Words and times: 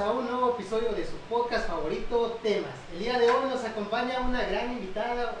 a 0.00 0.10
un 0.10 0.26
nuevo 0.30 0.54
episodio 0.58 0.92
de 0.92 1.04
su 1.04 1.12
podcast 1.28 1.68
favorito, 1.68 2.38
Temas. 2.42 2.70
El 2.92 3.00
día 3.00 3.18
de 3.18 3.30
hoy 3.30 3.48
nos 3.48 3.62
acompaña 3.64 4.20
una 4.20 4.42
gran 4.44 4.72
invitada, 4.72 5.34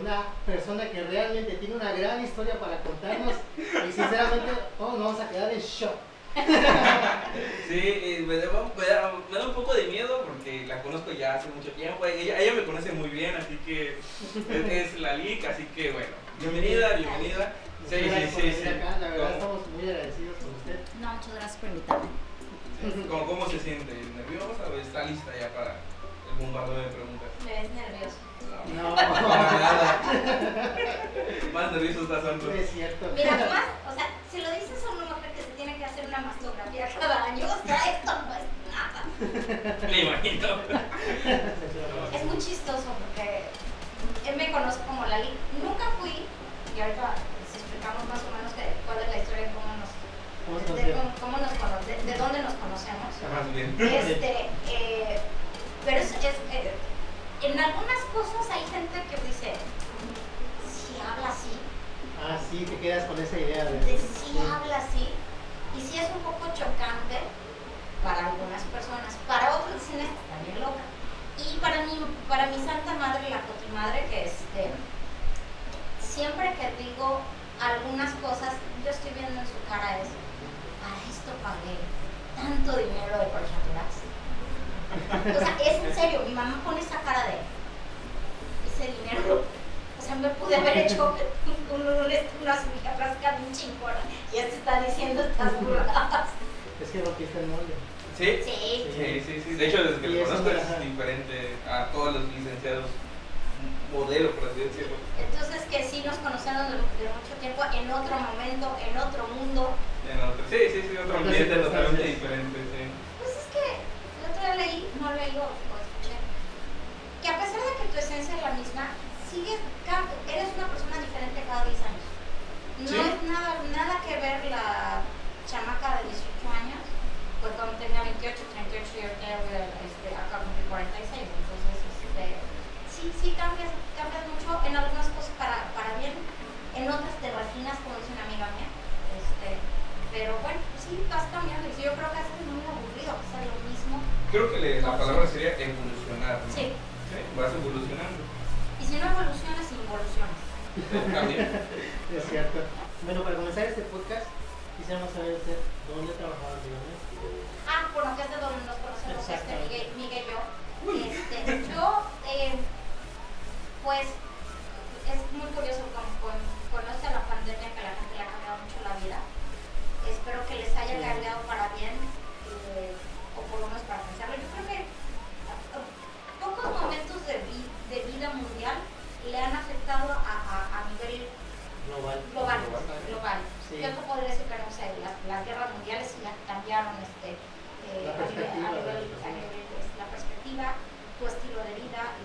una 0.00 0.22
persona 0.44 0.88
que 0.88 1.02
realmente 1.02 1.52
tiene 1.54 1.74
una 1.76 1.92
gran 1.92 2.24
historia 2.24 2.58
para 2.60 2.80
contarnos 2.82 3.34
y 3.56 3.92
sinceramente 3.92 4.52
todos 4.78 4.94
nos 4.98 5.04
vamos 5.04 5.20
a 5.20 5.28
quedar 5.30 5.52
en 5.52 5.60
shock. 5.60 5.94
Sí, 7.68 8.24
me 8.26 8.36
da, 8.36 8.46
me 8.76 8.84
da- 8.86 9.12
me 9.30 9.38
da 9.38 9.46
un 9.48 9.54
poco 9.54 9.74
de 9.74 9.84
miedo 9.88 10.22
porque 10.26 10.66
la 10.66 10.82
conozco 10.82 11.10
ya 11.12 11.34
hace 11.34 11.48
mucho 11.48 11.70
tiempo. 11.72 12.04
Ella, 12.06 12.38
ella 12.38 12.54
me 12.54 12.64
conoce 12.64 12.92
muy 12.92 13.08
bien, 13.08 13.34
así 13.34 13.58
que 13.66 13.98
es, 13.98 14.92
es 14.94 15.00
la 15.00 15.14
LIC, 15.16 15.44
así 15.46 15.64
que 15.74 15.90
bueno, 15.92 16.08
bienvenida, 16.38 16.94
bienvenida. 16.96 17.52
Sí, 17.88 17.96
Muchas 17.96 18.10
gracias 18.10 18.30
sí, 18.34 18.40
por 18.42 18.50
sí, 18.52 18.56
sí. 18.62 18.68
acá, 18.68 18.98
la 19.00 19.08
verdad 19.08 19.24
¿Cómo- 19.26 19.54
estamos 19.56 19.66
muy 19.68 19.90
agradecidos 19.90 20.36
con 20.36 20.54
usted. 20.54 20.78
No, 21.00 21.12
muchas 21.14 21.34
gracias 21.34 21.56
por 21.56 21.68
invitarme. 21.70 22.25
¿Cómo, 23.08 23.26
cómo 23.26 23.48
se 23.48 23.58
siente? 23.60 23.92
¿Nerviosa 24.16 24.62
o 24.70 24.76
está 24.78 25.04
lista 25.04 25.32
ya 25.38 25.48
para 25.54 25.72
el 26.28 26.34
bombardeo 26.38 26.78
de 26.78 26.88
preguntas? 26.88 27.28
Me 27.44 27.52
ves 27.62 27.70
nervioso. 27.72 28.16
No, 28.76 28.94
Para 29.28 29.52
nada. 29.52 30.00
Más 31.52 31.72
nervioso 31.72 32.02
está 32.02 32.20
Santos. 32.22 32.48
no 32.48 32.52
es 32.54 32.70
cierto. 32.70 33.06
Mira, 33.14 33.30
más, 33.32 33.64
o 33.90 33.94
sea, 33.96 34.06
si 34.30 34.40
lo 34.42 34.50
dices 34.50 34.82
a 34.86 34.90
una 34.90 35.04
mujer 35.16 35.32
que 35.32 35.42
se 35.42 35.50
tiene 35.56 35.76
que 35.78 35.84
hacer 35.84 36.06
una 36.06 36.18
mastografía 36.20 36.88
cada 37.00 37.24
año, 37.24 37.46
o 37.46 37.66
sea, 37.66 37.76
esto 37.96 38.12
no 38.12 38.34
es 38.34 38.46
nada. 38.74 39.88
Me 39.90 40.00
imagino. 40.02 40.48
Es 42.12 42.24
muy 42.24 42.38
chistoso 42.38 42.88
porque 43.00 43.44
él 44.28 44.36
me 44.36 44.52
conoce 44.52 44.80
como 44.86 45.06
Lali. 45.06 45.30
Nunca 45.62 45.84
fui, 46.00 46.26
y 46.76 46.80
ahorita 46.80 47.14
les 47.40 47.54
explicamos 47.62 48.04
más 48.08 48.20
o 48.20 48.30
menos 48.36 48.52
que, 48.52 48.62
cuál 48.84 48.98
es 49.00 49.08
la 49.08 49.18
historia 49.18 49.46
de 49.48 49.54
cómo 49.54 49.70
nos, 49.78 49.90
¿Cómo 50.46 50.58
se 50.58 50.64
de, 50.66 50.70
considera? 50.70 50.98
cómo- 50.98 51.14
cómo 51.22 51.36
nos 51.38 51.52
cono- 51.58 51.82
de, 51.86 51.94
de 52.02 52.14
dónde 52.18 52.38
nos 52.42 52.54
conocemos. 52.54 53.10
Más 53.10 53.15
bien. 53.15 53.15
Este, 53.78 54.48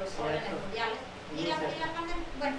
los 0.01 0.09
Correcto. 0.17 0.57
mundiales 0.57 0.99
y 1.37 1.45
la, 1.47 1.55
y 1.61 1.77
la 1.79 1.89
pandemia. 1.93 2.25
Bueno, 2.41 2.57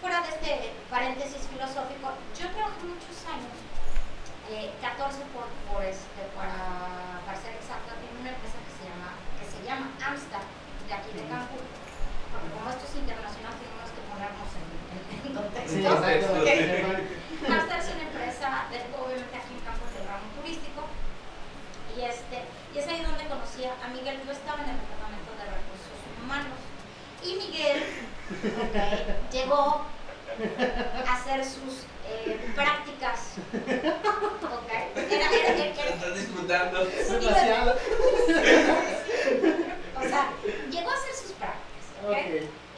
fuera 0.00 0.20
de 0.22 0.28
este 0.34 0.52
paréntesis 0.90 1.46
filosófico, 1.46 2.10
yo 2.34 2.44
trabajé 2.50 2.82
muchos 2.84 3.16
años, 3.30 3.54
eh, 4.50 4.74
14 4.82 5.22
por, 5.30 5.46
por 5.70 5.80
este, 5.86 6.22
para, 6.34 7.22
para 7.24 7.38
ser 7.38 7.54
exacta, 7.54 7.94
en 8.02 8.10
una 8.20 8.34
empresa 8.34 8.58
que 8.66 8.72
se 8.74 8.82
llama, 8.90 9.14
que 9.38 9.46
se 9.46 9.58
llama 9.62 9.86
Amstar, 10.02 10.42
de 10.42 10.92
aquí 10.92 11.10
de. 11.14 11.22
Cancún. 11.30 11.62
Porque 12.32 12.48
como 12.56 12.66
esto 12.72 12.84
es 12.88 12.94
internacional, 12.96 13.52
tenemos 13.60 13.88
que 13.92 14.02
ponernos 14.08 14.50
en, 14.56 14.66
en- 15.28 15.36
contexto. 15.36 15.76
Sí. 15.76 15.84
Amstar 15.86 17.78
es 17.78 17.88
una 17.94 18.02
empresa, 18.08 18.48
de, 18.72 18.76
obviamente 18.98 19.34
aquí 19.36 19.52
en 19.54 19.62
Cancún, 19.62 19.90
del 19.94 20.04
ramo 20.08 20.26
turístico. 20.40 20.82
Y, 21.92 22.00
este, 22.08 22.40
y 22.72 22.78
es 22.80 22.86
ahí 22.88 23.04
donde 23.04 23.28
conocí 23.28 23.62
a 23.68 23.86
Miguel. 23.92 24.16
Yo 24.24 24.32
estaba 24.32 24.64
en 24.64 24.70
el 24.72 24.80
departamento 24.80 25.28
de 25.36 25.44
recursos 25.44 25.98
humanos. 26.24 26.56
Y 27.24 27.34
Miguel 27.34 27.82
ok, 28.44 28.76
llegó 29.32 29.86
a 31.06 31.12
hacer 31.12 31.44
sus 31.44 31.84
eh, 32.08 32.38
prácticas. 32.54 33.34
ok. 33.52 34.70
Era, 35.10 35.30
era, 35.30 36.10
disfrutando. 36.14 36.84
Demasiado. 36.84 37.76
o 39.96 40.02
sea, 40.08 40.30
llegó 40.70 40.90
a 40.90 40.94
hacer 40.94 41.14
sus 41.14 41.32
prácticas. 41.32 41.84
ok. 42.04 42.10
Ok. 42.10 42.16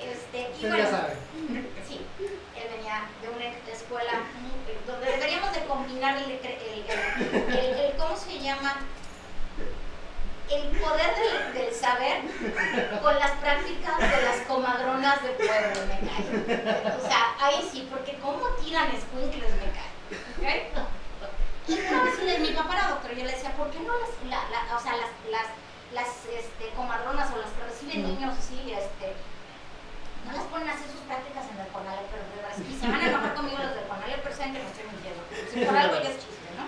Este, 0.04 0.50
y 0.58 0.60
bueno, 0.68 0.76
ya 0.78 0.90
sabe. 0.90 1.14
Sí, 1.88 2.00
él 2.56 2.68
venía 2.76 3.04
de 3.22 3.28
una 3.28 3.46
escuela 3.72 4.12
muy- 4.40 4.76
donde 4.86 5.06
deberíamos 5.06 5.54
de 5.54 5.64
combinar 5.64 6.18
el, 6.18 6.24
el, 6.32 6.40
el- 6.44 7.56
el- 7.56 7.78
el- 7.78 7.96
¿cómo 7.96 8.16
se 8.16 8.38
llama? 8.40 8.80
El 10.54 10.68
poder 10.78 11.14
del, 11.16 11.54
del 11.54 11.74
saber 11.74 12.22
con 13.02 13.18
las 13.18 13.30
prácticas 13.32 13.98
de 13.98 14.22
las 14.22 14.36
comadronas 14.46 15.22
de 15.22 15.30
pueblo, 15.30 15.80
me 15.88 15.98
cae. 16.06 16.96
O 16.96 17.06
sea, 17.08 17.34
ahí 17.40 17.68
sí, 17.70 17.88
porque 17.90 18.18
cómo 18.20 18.46
tiran 18.62 18.88
escuincles, 18.94 19.50
me 19.56 19.70
cae. 19.74 20.70
¿ok? 20.72 20.86
Y 21.66 21.80
una 21.80 22.02
vez 22.04 22.18
le- 22.22 22.38
mi 22.40 22.48
papá 22.52 22.74
era 22.74 22.88
doctor, 22.88 23.10
yo 23.16 23.24
le 23.24 23.32
decía, 23.32 23.52
¿por 23.56 23.70
qué 23.70 23.80
no 23.80 23.92
las, 23.98 24.10
la- 24.28 24.48
la- 24.50 24.76
o 24.76 24.80
sea, 24.80 24.92
las, 24.96 25.10
las, 25.30 25.48
las 25.92 26.08
este, 26.28 26.68
comadronas 26.76 27.30
o 27.32 27.38
las 27.38 27.50
que 27.50 27.64
reciben 27.64 28.04
Ujú. 28.04 28.14
niños 28.14 28.36
así, 28.38 28.60
este, 28.70 29.14
no 30.28 30.32
las 30.32 30.44
ponen 30.52 30.68
a 30.68 30.72
hacer 30.72 30.88
sus 30.92 31.00
prácticas 31.08 31.44
en 31.50 31.58
el 31.60 31.68
Conalep, 31.72 32.04
pero 32.12 32.22
de 32.28 32.36
verdad, 32.36 32.56
y 32.60 32.74
se 32.78 32.86
van 32.88 33.00
a 33.00 33.06
enojar 33.08 33.34
conmigo 33.34 33.58
los 33.58 33.74
del 33.74 33.88
Conalep, 33.88 34.20
pero 34.22 34.36
saben 34.36 34.52
que 34.52 34.62
no 34.62 34.68
estoy 34.68 34.84
mintiendo. 34.92 35.22
Si 35.52 35.56
por 35.64 35.76
algo 35.76 35.96
ya 36.04 36.10
es 36.12 36.18
chiste, 36.20 36.48
¿no? 36.56 36.64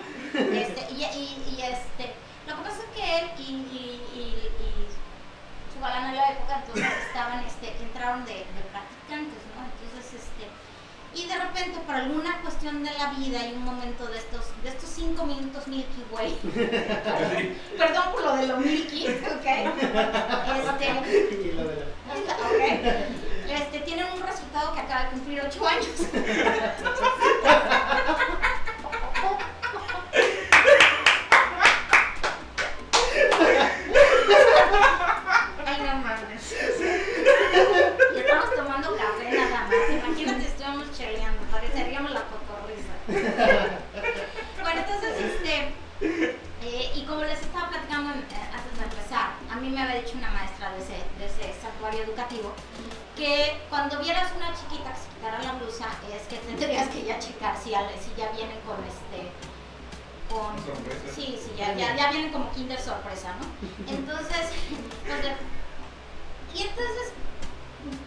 Este, 0.57 0.81
y, 0.93 0.97
y, 1.05 1.25
y 1.53 1.61
este, 1.61 2.13
lo 2.49 2.55
que 2.57 2.61
pasa 2.63 2.79
es 2.81 2.89
que 2.97 3.03
él 3.19 3.25
y, 3.37 3.49
y, 3.69 3.85
y, 4.17 4.21
y 4.65 4.69
su 5.73 5.77
galán 5.81 6.09
en 6.09 6.15
la 6.17 6.29
época, 6.47 6.63
entonces 6.65 7.05
estaban, 7.07 7.43
este, 7.45 7.75
entraron 7.83 8.25
de, 8.25 8.33
de 8.33 8.61
practicantes, 8.71 9.39
¿no? 9.55 9.63
Entonces, 9.67 10.13
este, 10.21 10.47
y 11.15 11.27
de 11.27 11.35
repente 11.35 11.79
por 11.85 11.95
alguna 11.95 12.41
cuestión 12.41 12.83
de 12.83 12.91
la 12.93 13.11
vida 13.11 13.45
y 13.47 13.53
un 13.53 13.63
momento 13.63 14.05
de 14.07 14.17
estos, 14.19 14.41
de 14.63 14.69
estos 14.69 14.89
cinco 14.89 15.25
minutos 15.25 15.67
Milky 15.67 16.03
Way, 16.11 16.37
perdón 17.77 18.11
por 18.11 18.23
lo 18.23 18.35
de 18.35 18.47
lo 18.47 18.57
Milky, 18.57 19.07
¿ok? 19.07 19.47
Este, 20.57 20.85
Y 21.31 21.51
lo 21.53 21.63
de 21.67 21.75
la- 21.75 22.35
ok, 22.35 22.61
este, 23.49 23.79
tienen 23.79 24.05
un 24.15 24.21
resultado 24.21 24.73
que 24.73 24.79
acaba 24.81 25.03
de 25.05 25.09
cumplir 25.11 25.41
ocho 25.41 25.67
años. 25.67 25.87
Es 55.85 56.27
que 56.27 56.37
tendrías 56.37 56.87
que 56.89 57.03
ya 57.03 57.19
checar 57.19 57.55
si, 57.57 57.69
si 57.69 58.11
ya 58.17 58.31
vienen 58.31 58.57
con 58.65 58.77
este. 58.83 59.29
Con, 60.29 60.57
Sorpresa. 60.65 61.15
Sí, 61.15 61.39
sí, 61.41 61.51
ya, 61.57 61.73
ya, 61.75 61.95
ya 61.95 62.11
vienen 62.11 62.31
como 62.33 62.51
Kinder 62.51 62.79
sorpresa, 62.79 63.35
¿no? 63.39 63.45
Entonces, 63.91 64.49
pues, 65.05 65.21
de- 65.21 65.37
y 66.57 66.61
entonces, 66.63 67.13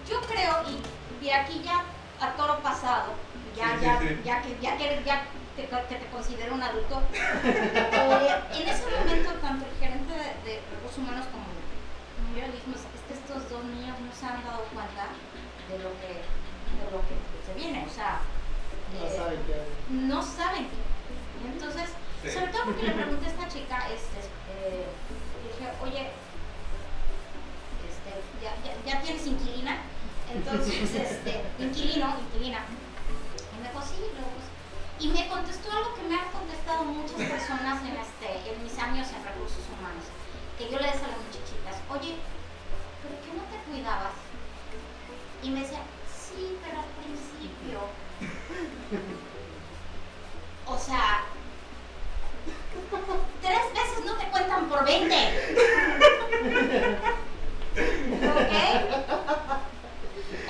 yo 0.08 0.20
creo, 0.22 0.54
y 0.68 1.24
de 1.24 1.32
aquí 1.32 1.62
ya 1.64 1.84
a 2.20 2.32
toro 2.36 2.58
pasado, 2.60 3.12
ya, 3.56 3.70
Sí, 3.72 3.78
sí, 3.78 3.84
ya, 3.84 3.98
sí. 4.00 4.20
ya 4.24 4.42
que 4.42 4.58
ya 4.60 4.76
que, 4.76 5.02
ya 5.06 5.22
te, 5.56 5.68
que 5.68 5.94
te 5.96 6.06
considero 6.10 6.54
un 6.54 6.62
adulto, 6.62 7.00
eh, 7.44 8.40
en 8.54 8.68
ese 8.68 8.84
momento 8.90 9.30
tanto 9.40 9.64
el 9.66 9.76
gerente 9.78 10.12
de, 10.12 10.50
de 10.50 10.60
recursos 10.74 10.98
humanos 10.98 11.26
como 11.32 11.44
como 11.46 12.36
yo 12.36 12.52
dijimos, 12.52 12.80
es 12.94 13.00
que 13.08 13.14
estos 13.14 13.48
dos 13.50 13.64
niños 13.64 13.96
no 14.00 14.12
se 14.12 14.26
han 14.26 14.42
dado 14.44 14.62
cuenta 14.74 15.08
de 15.70 15.78
lo 15.78 15.90
que, 16.00 16.20
de 16.20 16.84
lo 16.92 17.00
que 17.08 17.16
se 17.52 17.58
viene, 17.58 17.86
o 17.86 17.90
sea, 17.94 18.20
No 18.98 19.06
eh, 19.06 19.16
saben 19.16 19.40
qué 19.46 19.54
hacer. 19.54 19.66
no 19.90 20.22
saben. 20.22 20.66
Y 21.42 21.46
entonces, 21.46 21.90
Sí. 22.22 22.30
sobre 22.30 22.48
todo 22.52 22.64
porque 22.64 22.82
le 22.82 22.92
pregunté 22.92 23.26
a 23.26 23.30
esta 23.30 23.48
chica, 23.48 23.76
este, 23.88 24.20
eh, 24.52 24.86
dije, 25.46 25.70
oye, 25.82 26.10
este, 27.88 28.12
ya, 28.44 28.52
ya, 28.64 28.76
ya 28.84 29.00
tienes 29.02 29.26
inquilina, 29.26 29.78
entonces, 30.32 30.94
este, 30.94 31.40
inquilino, 31.58 32.14
inquilina. 32.20 32.60
Y 33.56 33.62
me 33.62 33.68
dijo, 33.68 33.80
sí, 33.82 34.04
luego, 34.12 34.30
pues, 34.36 34.48
y 35.00 35.08
me 35.08 35.28
contestó 35.28 35.72
algo 35.72 35.94
que 35.94 36.02
me 36.02 36.14
han 36.14 36.28
contestado 36.30 36.84
muchas 36.84 37.16
personas 37.24 37.80
en, 37.88 37.96
este, 37.96 38.52
en 38.52 38.62
mis 38.62 38.76
años 38.78 39.08
en 39.16 39.24
recursos 39.24 39.64
humanos, 39.72 40.04
que 40.58 40.68
yo 40.68 40.76
le 40.78 40.86
decía 40.92 41.08
a 41.08 41.14
las 41.16 41.24
muchachitas, 41.24 41.76
oye, 41.88 42.20
¿pero 43.00 43.14
qué 43.24 43.30
no 43.32 43.44
te 43.48 43.56
cuidabas? 43.64 44.12
Y 45.42 45.48
me 45.50 45.60
decía, 45.60 45.80
O 50.70 50.78
sea, 50.78 51.22
tres 53.42 53.60
veces 53.74 54.04
no 54.06 54.14
te 54.14 54.26
cuentan 54.28 54.68
por 54.68 54.84
20. 54.84 55.14
¿Ok? 57.80 58.52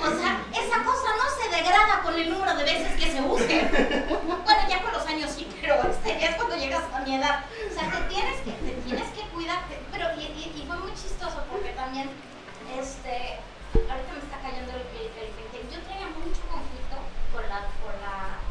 O 0.01 0.09
sea, 0.17 0.41
esa 0.53 0.83
cosa 0.83 1.09
no 1.17 1.25
se 1.41 1.49
degrada 1.55 2.01
con 2.03 2.13
el 2.15 2.29
número 2.31 2.55
de 2.55 2.63
veces 2.63 2.93
que 2.99 3.11
se 3.11 3.21
use. 3.21 3.67
Bueno, 4.43 4.61
ya 4.69 4.81
con 4.83 4.91
los 4.93 5.05
años 5.07 5.31
sí, 5.31 5.47
pero 5.61 5.75
este, 5.89 6.19
ya 6.19 6.27
es 6.29 6.35
cuando 6.35 6.55
llegas 6.55 6.83
a 6.93 6.99
mi 7.01 7.15
edad. 7.15 7.43
O 7.69 7.73
sea, 7.73 7.89
te 7.91 8.01
tienes 8.13 8.39
que, 8.41 8.51
te 8.51 8.71
tienes 8.85 9.07
que 9.13 9.21
cuidar. 9.29 9.67
te- 9.67 9.79
Pero, 9.91 10.05
y, 10.19 10.23
y- 10.25 10.53
y 10.61 10.65
fue 10.67 10.77
muy 10.77 10.91
chistoso 10.93 11.43
porque 11.51 11.69
también, 11.71 12.09
este, 12.77 13.39
ahorita 13.73 14.11
me 14.13 14.19
está 14.19 14.37
cayendo 14.41 14.71
el, 14.73 14.81
el, 14.97 15.07
el 15.17 15.29
20. 15.53 15.69
Yo 15.75 15.81
tenía 15.85 16.07
mucho 16.17 16.41
conflicto 16.49 16.97
con 17.33 17.43
la, 17.49 17.59
con 17.85 17.93
la, 18.01 18.41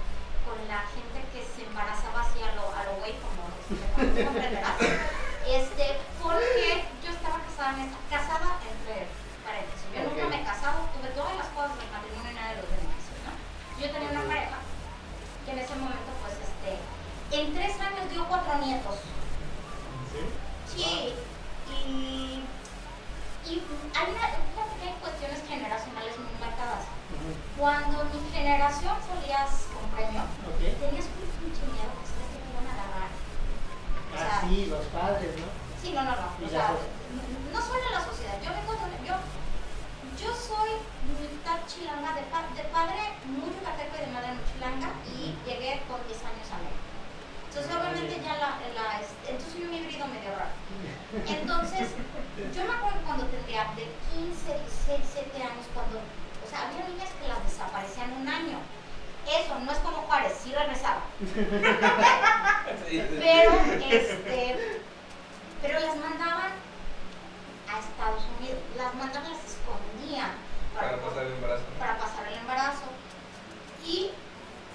con 0.47 0.59
la 0.71 0.81
gente 0.95 1.19
que 1.35 1.43
se 1.43 1.67
embarazaba 1.67 2.23
así 2.23 2.39
a 2.43 2.55
lo, 2.55 2.71
a 2.75 2.85
lo 2.87 2.93
güey, 3.03 3.15
como 3.19 3.51
este, 3.59 3.75
como 3.95 4.07
tú 4.15 4.19
comprenderás. 4.25 4.79
Este, 5.51 5.99
porque 6.23 6.85
yo 7.03 7.11
estaba 7.11 7.43
casada, 7.43 7.75
en 7.75 7.91
esta, 7.91 7.99
casada 8.13 8.49
entre 8.63 9.09
paréntesis. 9.43 9.89
Yo 9.91 10.05
nunca 10.05 10.23
Ok. 10.29 10.31
me 10.31 10.37
he 10.41 10.45
casado, 10.45 10.79
tuve 10.95 11.09
todas 11.17 11.35
las 11.35 11.49
cosas 11.57 11.75
del 11.81 11.91
matrimonio 11.91 12.31
y 12.31 12.35
nada 12.37 12.55
de 12.55 12.61
los 12.63 12.71
demás, 12.71 13.03
¿no? 13.25 13.33
Yo 13.81 13.89
tenía 13.91 14.11
una 14.15 14.29
pareja 14.29 14.59
que 15.45 15.51
en 15.51 15.59
ese 15.59 15.75
momento, 15.81 16.13
pues, 16.23 16.37
este, 16.45 16.71
en 17.35 17.55
tres 17.57 17.75
años 17.81 18.05
dio 18.13 18.29
cuatro 18.29 18.53
nietos. 18.61 19.01
¿Sí? 20.13 20.21
Sí, 20.69 21.15
y, 21.89 22.45
y 23.49 23.53
hay 23.97 24.07
una, 24.13 24.27
fíjate 24.29 24.75
que 24.79 24.87
hay 24.93 24.97
cuestiones 25.01 25.41
generacionales 25.49 26.15
muy 26.21 26.35
marcadas. 26.39 26.85
Ujú. 27.11 27.31
Cuando 27.59 28.05
mi 28.13 28.21
generación 28.31 28.95
salías 29.03 29.67
con 29.73 29.89
premio, 29.97 30.21
Ok. 30.47 30.61
tenías 30.79 31.09
un 31.11 31.27
pinche 31.41 31.65
miedo 31.75 31.91
que 31.97 32.05
sabes 32.07 32.29
que 32.31 32.39
te 32.45 32.49
iban 32.53 32.69
a 32.69 32.73
agarrar. 32.77 33.11
O 33.11 34.15
sea, 34.15 34.31
Ah, 34.31 34.45
sí, 34.47 34.67
los 34.71 34.85
padres, 34.95 35.33
¿no? 35.41 35.49
Sí, 35.81 35.91
no, 35.97 36.03
no, 36.05 36.13
no. 36.13 36.29
Y 36.39 36.45
O 36.45 36.47
la 36.47 36.51
sea, 36.53 36.69
so- 36.77 36.87
n- 37.17 37.41
no 37.55 37.59
solo 37.63 37.81
en 37.83 37.95
la 37.97 38.05
sociedad. 38.05 38.37
Yo 38.45 38.51
vengo 38.53 38.75
de 38.77 38.85
una- 38.85 39.01
yo, 39.07 39.15
yo 40.21 40.31
soy 40.37 40.77
mitad 41.17 41.63
chilanga 41.67 42.13
de, 42.19 42.23
pa- 42.29 42.51
de 42.53 42.65
padre 42.69 43.01
muy 43.25 43.49
yucateco 43.55 43.97
y 43.97 44.01
de 44.05 44.13
madre 44.13 44.35
muy 44.37 44.45
chilanga 44.53 44.89
y 45.09 45.33
llegué 45.49 45.81
con 45.89 46.03
10 46.05 46.21
años 46.27 46.47
a 46.53 46.59
México. 46.61 46.85
Entonces 47.49 47.71
obviamente 47.73 48.15
ya 48.23 48.35
la, 48.37 48.51
la 48.77 49.01
este, 49.01 49.31
entonces 49.33 49.53
soy 49.57 49.65
un 49.65 49.75
híbrido 49.75 50.05
medio 50.07 50.31
raro. 50.37 50.53
Entonces, 51.27 51.89
yo 52.55 52.65
me 52.65 52.73
acuerdo 52.75 53.01
cuando 53.07 53.25
tendría 53.27 53.65
de 53.75 53.87
15, 54.15 54.47
16, 54.47 54.99
17 55.15 55.43
años, 55.43 55.67
cuando, 55.75 55.99
o 55.99 56.47
sea, 56.49 56.69
había 56.69 56.87
niñas 56.89 57.11
que 57.21 57.27
las 57.29 57.43
desaparecían 57.45 58.13
un 58.13 58.29
año. 58.29 58.59
Eso, 59.27 59.59
no 59.59 59.71
es 59.71 59.79
como 59.79 59.99
Juárez, 60.09 60.33
sí 60.43 60.53
regresaba. 60.55 61.03
Pero, 62.89 63.53
este, 63.91 64.81
pero 65.61 65.79
las 65.81 65.97
mandaban 65.97 66.53
a 67.69 67.79
Estados 67.79 68.23
Unidos, 68.39 68.59
las 68.77 68.95
mandaban, 68.95 69.31
las 69.31 69.45
escondían 69.45 70.31
Para 70.75 70.97
pasar 70.97 71.27
el 71.27 71.33
embarazo. 71.35 71.65
para 71.79 71.99
pasar 71.99 72.27
el 72.29 72.39
embarazo. 72.39 72.89
Y 73.85 74.11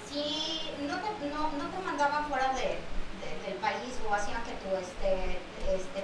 si 0.08 0.70
no 0.86 0.94
te, 1.00 1.26
no, 1.34 1.50
no 1.58 1.64
te 1.70 1.78
mandaban 1.84 2.28
fuera 2.28 2.52
de, 2.54 2.78
de- 2.78 3.38
del 3.44 3.54
país 3.60 3.98
o 4.08 4.14
hacían 4.14 4.42
que 4.44 4.52
tú, 4.62 4.70
este, 4.76 5.40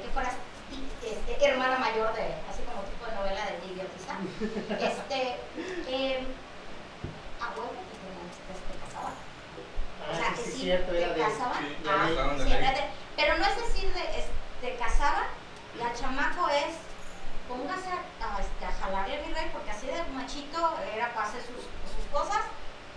que 0.02 0.08
fueras 0.12 0.34
ti- 0.68 1.06
este, 1.06 1.30
hermana 1.44 1.78
mayor 1.78 2.12
de, 2.14 2.22
así 2.48 2.62
como 2.64 2.82
tipo 2.84 3.06
de 3.06 3.14
novela 3.14 3.40
de 3.46 3.66
idiotista, 3.72 4.16
este, 4.78 5.40
eh, 5.88 6.26
a 7.40 7.50
huevo 7.58 7.70
que 7.70 7.96
te, 7.98 8.78
casaban. 8.84 9.12
O 10.10 10.14
sea, 10.14 10.26
Ah, 10.30 10.34
que 10.34 10.42
sí, 10.42 10.66
te 10.66 11.14
casaban. 11.20 11.76
Ah, 11.88 12.08
pero 13.16 13.38
no 13.38 13.44
es 13.46 13.56
decir, 13.56 13.92
de, 13.92 14.00
es- 14.18 14.30
te 14.60 14.76
casaban, 14.76 15.24
la 15.78 15.92
chamaco 15.94 16.48
es, 16.50 16.76
póngase 17.48 17.88
a, 17.90 18.36
a, 18.36 18.40
este, 18.40 18.64
a 18.64 18.72
jalarle 18.72 19.18
a 19.18 19.26
mi 19.26 19.34
rey, 19.34 19.50
porque 19.52 19.70
así 19.70 19.86
de 19.86 20.02
machito 20.14 20.74
era 20.94 21.12
para 21.14 21.26
hacer 21.28 21.42
sus, 21.42 21.64
sus 21.66 22.06
cosas, 22.12 22.42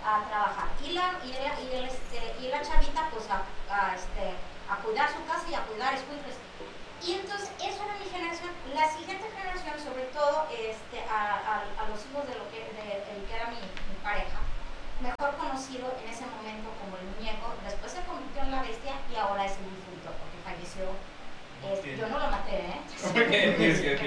a 0.06 0.24
trabajar. 0.30 0.68
Y 0.84 0.92
la, 0.92 1.20
y, 1.26 1.34
la, 1.34 1.60
y, 1.62 1.76
el, 1.76 1.86
este, 1.86 2.36
y 2.40 2.50
la 2.50 2.62
chavita, 2.62 3.10
pues 3.12 3.26
a, 3.30 3.42
a, 3.74 3.96
este, 3.96 4.36
a 4.70 4.76
cuidar 4.84 5.10
su 5.10 5.26
casa 5.26 5.46
y 5.50 5.56
a 5.56 5.62
cuidar 5.62 5.94
escuincles. 5.96 6.36
Y 7.06 7.14
entonces, 7.14 7.50
eso 7.62 7.80
era 7.86 7.94
mi 8.02 8.10
generación. 8.10 8.50
La 8.74 8.90
siguiente 8.90 9.26
generación, 9.30 9.78
sobre 9.78 10.10
todo 10.10 10.48
este, 10.50 11.06
a, 11.06 11.38
a, 11.38 11.56
a 11.78 11.84
los 11.90 12.02
hijos 12.10 12.26
de 12.28 12.34
lo 12.36 12.50
que, 12.50 12.66
de, 12.74 13.06
el 13.14 13.22
que 13.30 13.34
era 13.36 13.46
mi, 13.54 13.62
mi 13.62 13.98
pareja, 14.02 14.42
mejor 15.02 15.38
conocido 15.38 15.94
en 16.02 16.10
ese 16.10 16.26
momento 16.26 16.74
como 16.82 16.98
el 16.98 17.06
muñeco, 17.14 17.54
después 17.64 17.92
se 17.94 18.02
convirtió 18.10 18.42
en 18.42 18.52
la 18.52 18.64
bestia 18.64 18.98
y 19.12 19.16
ahora 19.16 19.46
es 19.46 19.54
el 19.62 19.70
difunto, 19.70 20.10
porque 20.18 20.38
falleció. 20.42 20.90
este. 21.62 21.98
Yo 21.98 22.10
no 22.10 22.18
lo 22.20 22.28
maté, 22.34 22.74
¿eh? 22.74 22.80
Ok, 23.06 23.14
ok, 23.54 23.62
ok, 23.94 24.06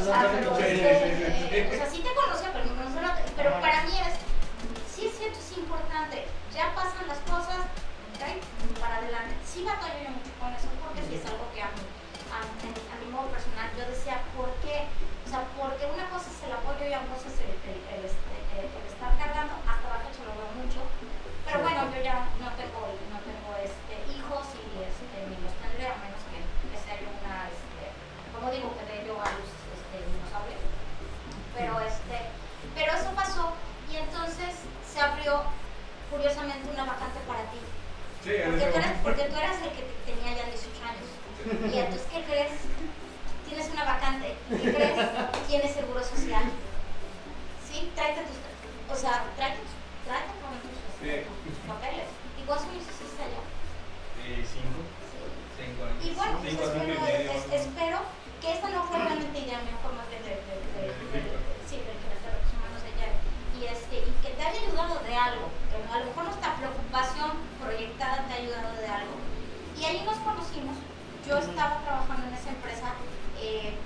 sea, 0.00 0.20
ah, 0.20 0.28
pero, 0.32 0.56
este, 0.58 1.68
o 1.70 1.76
sea, 1.76 1.90
sí 1.90 2.02
te 2.02 2.14
conocía, 2.14 2.52
pero 2.52 2.64
no 2.64 2.74
conocía, 2.74 3.14
pero 3.36 3.50
para 3.60 3.82
mí 3.84 3.92
eres, 3.98 4.14
sí 4.90 5.06
es 5.06 5.18
cierto, 5.18 5.38
es 5.38 5.58
importante, 5.58 6.26
ya 6.54 6.74
pasan 6.74 7.06
las 7.08 7.18
cosas, 7.30 7.66
¿okay? 8.16 8.40
para 8.80 8.96
adelante, 8.96 9.34
sí 9.44 9.62
batallo 9.62 10.02
yo 10.02 10.10
mucho 10.10 10.30
con 10.40 10.52
eso, 10.52 10.68
conocimos, 70.34 70.76
yo 71.22 71.38
estaba 71.38 71.78
trabajando 71.86 72.26
en 72.26 72.34
esa 72.34 72.50
empresa. 72.50 72.98
Eh, 73.38 73.78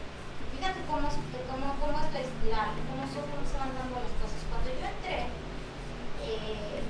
fíjate 0.57 0.81
cómo, 0.89 1.05
cómo, 1.05 1.67
cómo 1.77 1.97
es 2.17 2.29
la, 2.49 2.73
cómo, 2.89 3.05
cómo 3.05 3.45
se 3.45 3.57
van 3.61 3.77
dando 3.77 4.01
las 4.01 4.15
cosas. 4.17 4.41
Cuando 4.49 4.73
yo 4.73 4.85
entré, 4.89 5.29
eh, 6.25 6.81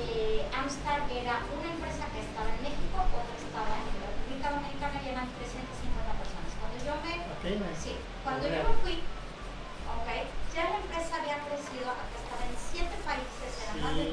eh, 0.00 0.48
Amstar 0.56 1.04
era 1.12 1.44
una 1.44 1.68
empresa 1.68 2.08
que 2.08 2.24
estaba 2.24 2.48
en 2.56 2.60
México, 2.64 2.96
otra 2.96 3.36
estaba 3.36 3.76
en 3.84 3.92
la 4.00 4.08
República 4.08 4.46
Dominicana 4.48 4.96
y 5.04 5.06
eran 5.12 5.28
350 5.28 6.16
personas. 6.16 6.50
Cuando 6.56 6.76
yo 6.80 6.94
me, 7.04 7.12
cuando 8.24 8.44
yo 8.48 8.60
me 8.64 8.74
fui, 8.80 8.96
okay, 9.92 10.24
ya 10.56 10.72
la 10.72 10.80
empresa 10.80 11.20
había 11.20 11.36
crecido 11.44 11.92
a 11.92 12.00
que 12.08 12.16
en 12.16 12.54
siete 12.56 12.96
países, 13.04 13.50
sí. 13.60 13.76
más 13.76 13.92
de 13.92 14.08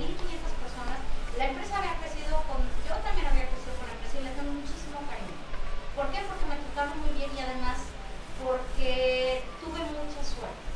tuve 9.62 9.80
mucha 9.94 10.22
suerte. 10.24 10.68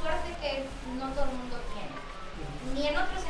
Suerte 0.00 0.28
que 0.40 0.66
no 0.98 1.12
todo 1.12 1.24
el 1.24 1.36
mundo 1.36 1.56
tiene. 1.72 1.96
Ni 2.74 2.88
en 2.88 2.96
otros 2.96 3.24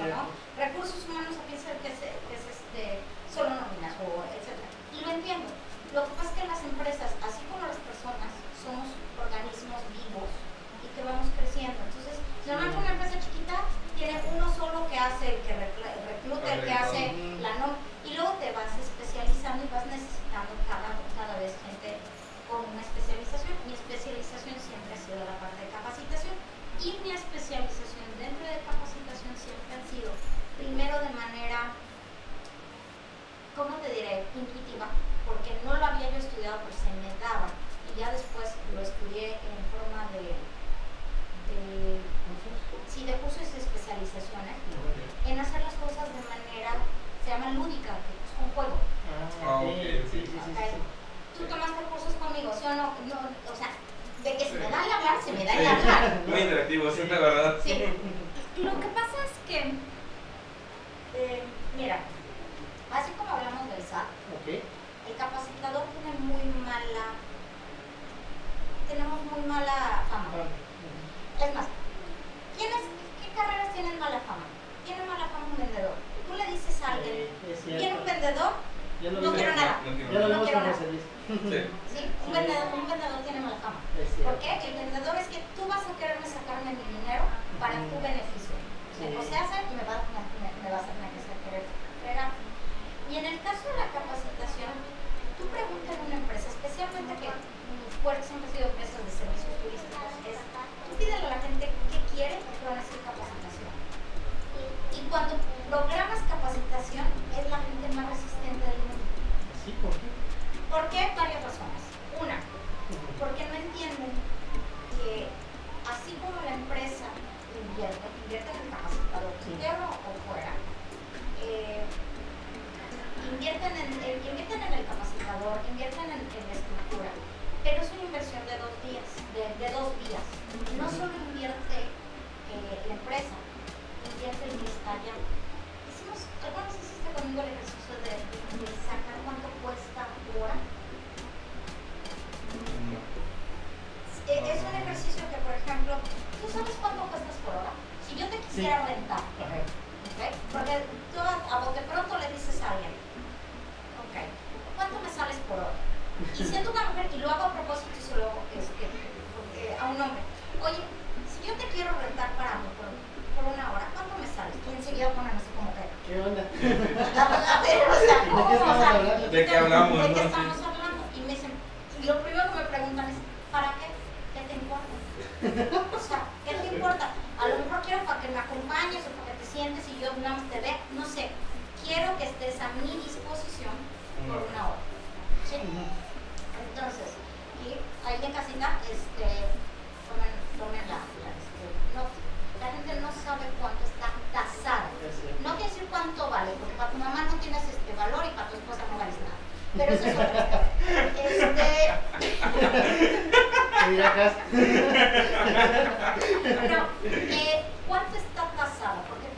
Recursos 0.00 1.04
humanos 1.04 1.36
a 1.36 1.44
piensa 1.44 1.76
que 1.84 1.92
es, 1.92 2.00
este, 2.00 3.04
solo 3.28 3.52
nóminas 3.52 3.92
o 4.00 4.24
etcétera. 4.32 4.68
Y 4.96 5.04
lo 5.04 5.10
entiendo. 5.12 5.48
Lo 5.92 6.08
que 6.08 6.14
pasa 6.16 6.30
es 6.32 6.36
que 6.40 6.48
las 6.48 6.62
empresas, 6.64 7.10
así 7.20 7.44
como 7.52 7.66
las 7.66 7.76
personas, 7.84 8.32
somos 8.64 8.88
organismos 9.20 9.80
vivos 9.92 10.30
y 10.80 10.86
que 10.96 11.02
vamos 11.04 11.28
creciendo. 11.36 11.76
Entonces, 11.84 12.16
normalmente 12.46 12.80
una 12.80 12.92
empresa 12.96 13.09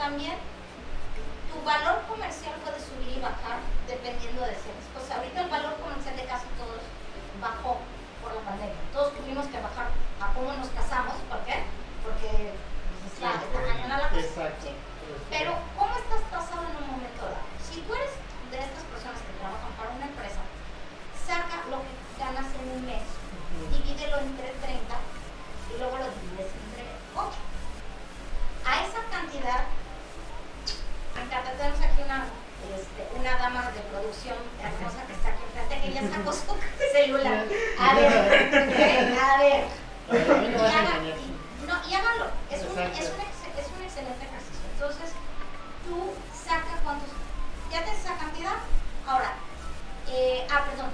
también 0.02 0.34
tu 1.46 1.62
valor 1.62 2.02
comercial 2.10 2.58
puede 2.66 2.82
subir 2.82 3.18
y 3.18 3.20
bajar 3.22 3.62
dependiendo 3.86 4.42
de 4.42 4.58
ciertas 4.58 4.88
cosas. 4.90 5.22
Ahorita 5.22 5.46
el 5.46 5.50
valor 5.50 5.78
comercial 5.78 6.16
de 6.18 6.26
casi 6.26 6.50
todos 6.58 6.82
bajó 7.38 7.78
por 8.18 8.34
la 8.34 8.42
pandemia. 8.42 8.82
Todos 8.92 9.14
tuvimos 9.14 9.46
que 9.46 9.62
bajar 9.62 9.94
a 10.18 10.34
cómo 10.34 10.50
nos 10.58 10.74
casamos, 10.74 11.14
¿por 11.30 11.38
qué? 11.46 11.62
Porque 12.02 12.50
pues, 12.50 13.14
está, 13.14 13.46
está 13.46 13.58
cañona 13.62 14.02
la 14.02 14.10
cosa. 14.10 14.50
¿sí? 14.58 14.74
Pero 15.30 15.54
Este, 32.62 33.18
una, 33.18 33.36
dama 33.38 33.70
de 33.72 33.80
producción 33.90 34.36
hermosa 34.60 35.02
que 35.06 35.12
está 35.12 35.28
aquí 35.30 35.42
enfrente, 35.42 35.80
que 35.82 35.92
ya 35.92 36.02
sacó 36.08 36.32
su 36.32 36.54
celular. 36.92 37.46
A 37.78 37.94
ver, 37.94 39.18
a 39.18 39.38
ver. 39.38 39.64
Y, 40.12 40.54
haga, 40.54 40.98
no, 41.66 41.88
y 41.88 41.94
háganlo. 41.94 42.26
Es 42.50 42.62
un, 42.62 42.78
es, 42.78 43.10
un 43.10 43.22
es 43.58 43.68
un 43.76 43.82
excelente 43.82 44.24
ejercicio. 44.24 44.66
Entonces, 44.74 45.10
tú 45.84 46.12
sacas 46.32 46.80
cuántos. 46.84 47.08
Ya 47.72 47.84
te 47.84 47.90
esa 47.90 48.16
cantidad. 48.16 48.58
Ahora, 49.06 49.32
eh, 50.08 50.46
ah, 50.50 50.64
perdón, 50.68 50.90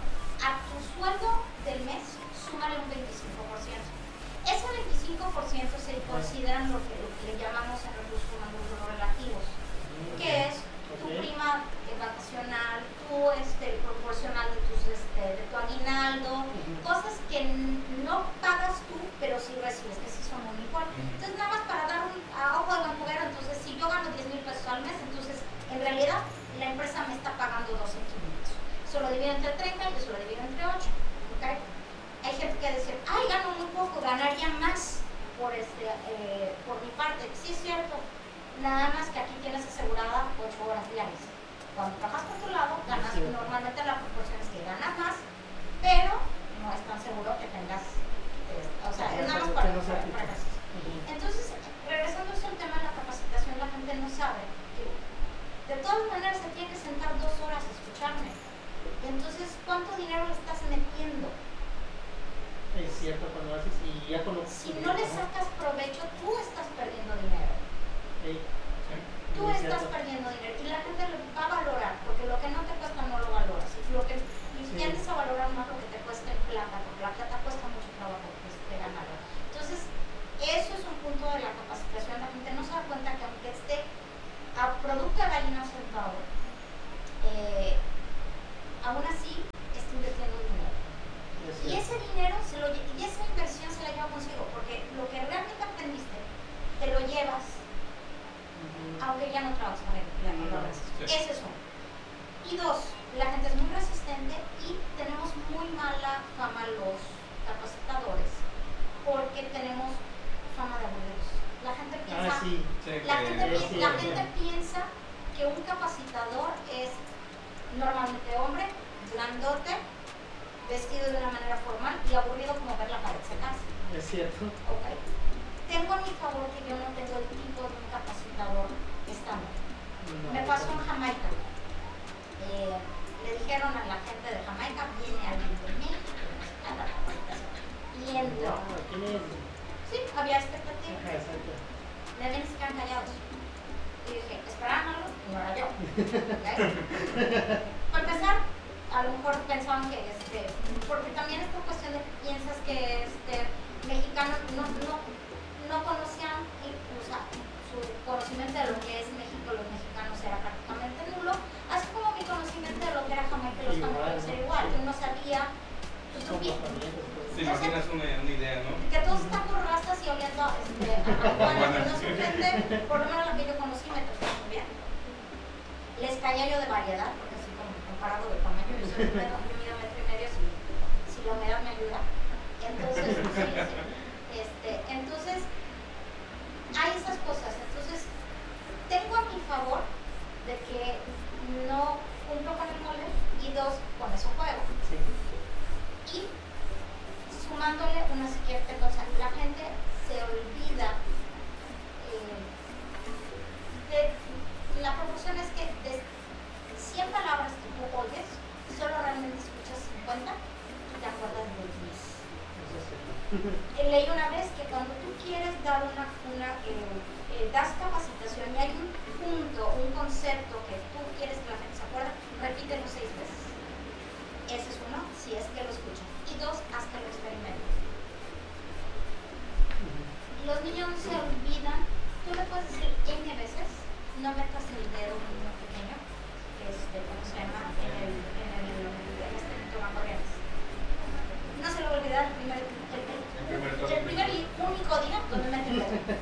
caminando, 15.98 16.67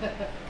Ha 0.06 0.12
ha 0.18 0.24
ha. 0.24 0.45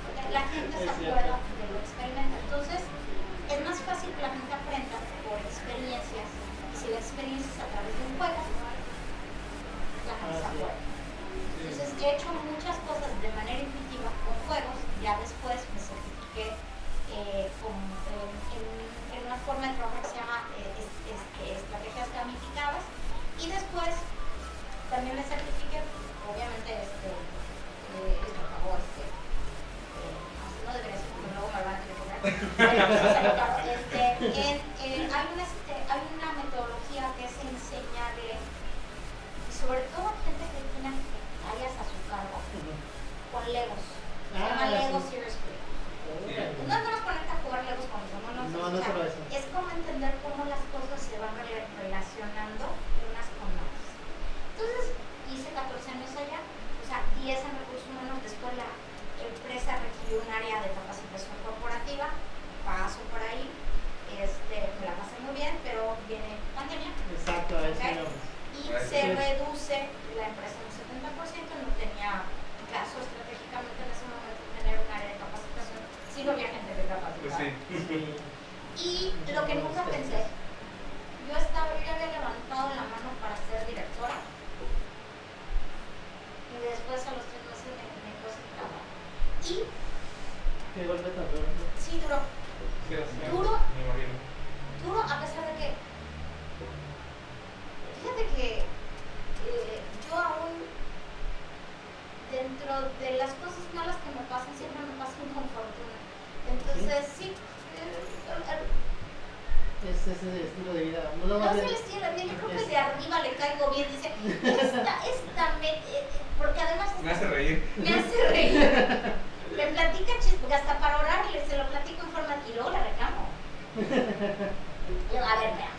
A 124.86 125.34
ver, 125.40 125.50
vea, 125.56 125.74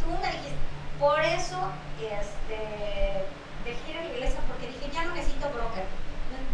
tú 0.00 0.10
me 0.20 0.26
dijiste, 0.32 0.56
por 0.98 1.20
eso 1.20 1.58
este, 2.00 3.24
dejé 3.64 3.90
ir 3.90 3.96
a 3.98 4.04
la 4.04 4.12
iglesia 4.12 4.40
porque 4.48 4.68
dije, 4.68 4.90
ya 4.92 5.04
no 5.04 5.14
necesito 5.14 5.48
broker. 5.50 5.84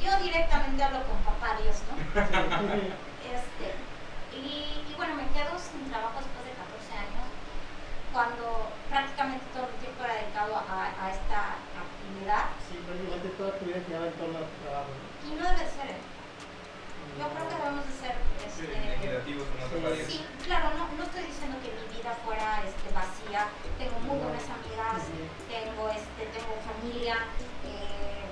Yo 0.02 0.10
directamente 0.22 0.82
hablo 0.82 1.02
con 1.04 1.18
papá 1.22 1.56
Dios, 1.62 1.82
¿no? 1.88 1.94
Este, 3.26 3.74
y, 4.30 4.86
y 4.86 4.94
bueno, 4.96 5.14
me 5.16 5.26
quedo 5.34 5.58
sin 5.58 5.90
trabajo 5.90 6.14
después 6.22 6.46
de 6.46 6.54
14 6.54 6.94
años, 6.94 7.26
cuando 8.12 8.70
prácticamente 8.88 9.42
todo 9.50 9.66
el 9.66 9.76
tiempo 9.82 10.04
era 10.04 10.14
dedicado 10.14 10.54
a, 10.62 10.94
a 10.94 11.10
esta 11.10 11.58
actividad. 11.74 12.54
Sí, 12.70 12.78
prácticamente 12.86 13.34
toda 13.34 13.58
tu 13.58 13.66
vida 13.66 13.82
giraba 13.82 14.06
en 14.06 14.14
torno 14.14 14.38
a 14.38 14.46
tu 14.46 14.56
trabajo. 14.62 14.92
Y 15.26 15.30
no 15.34 15.42
debe 15.42 15.66
ser. 15.66 15.90
¿eh? 15.90 16.00
Yo 17.18 17.26
creo 17.34 17.44
que 17.50 17.56
debemos 17.56 17.84
de 17.86 17.94
ser... 17.98 18.14
Sí, 18.56 20.24
claro, 20.44 20.70
no, 20.78 20.88
no 20.96 21.02
estoy 21.04 21.22
diciendo 21.24 21.56
que 21.60 21.68
mi 21.76 21.84
vida 21.92 22.16
fuera 22.24 22.62
este, 22.64 22.88
vacía. 22.94 23.48
Tengo 23.78 23.98
muy 24.00 24.16
buenas 24.18 24.44
amigas, 24.48 25.04
tengo, 25.48 25.88
este, 25.90 26.22
tengo 26.32 26.54
familia. 26.64 27.16
eh, 27.68 28.24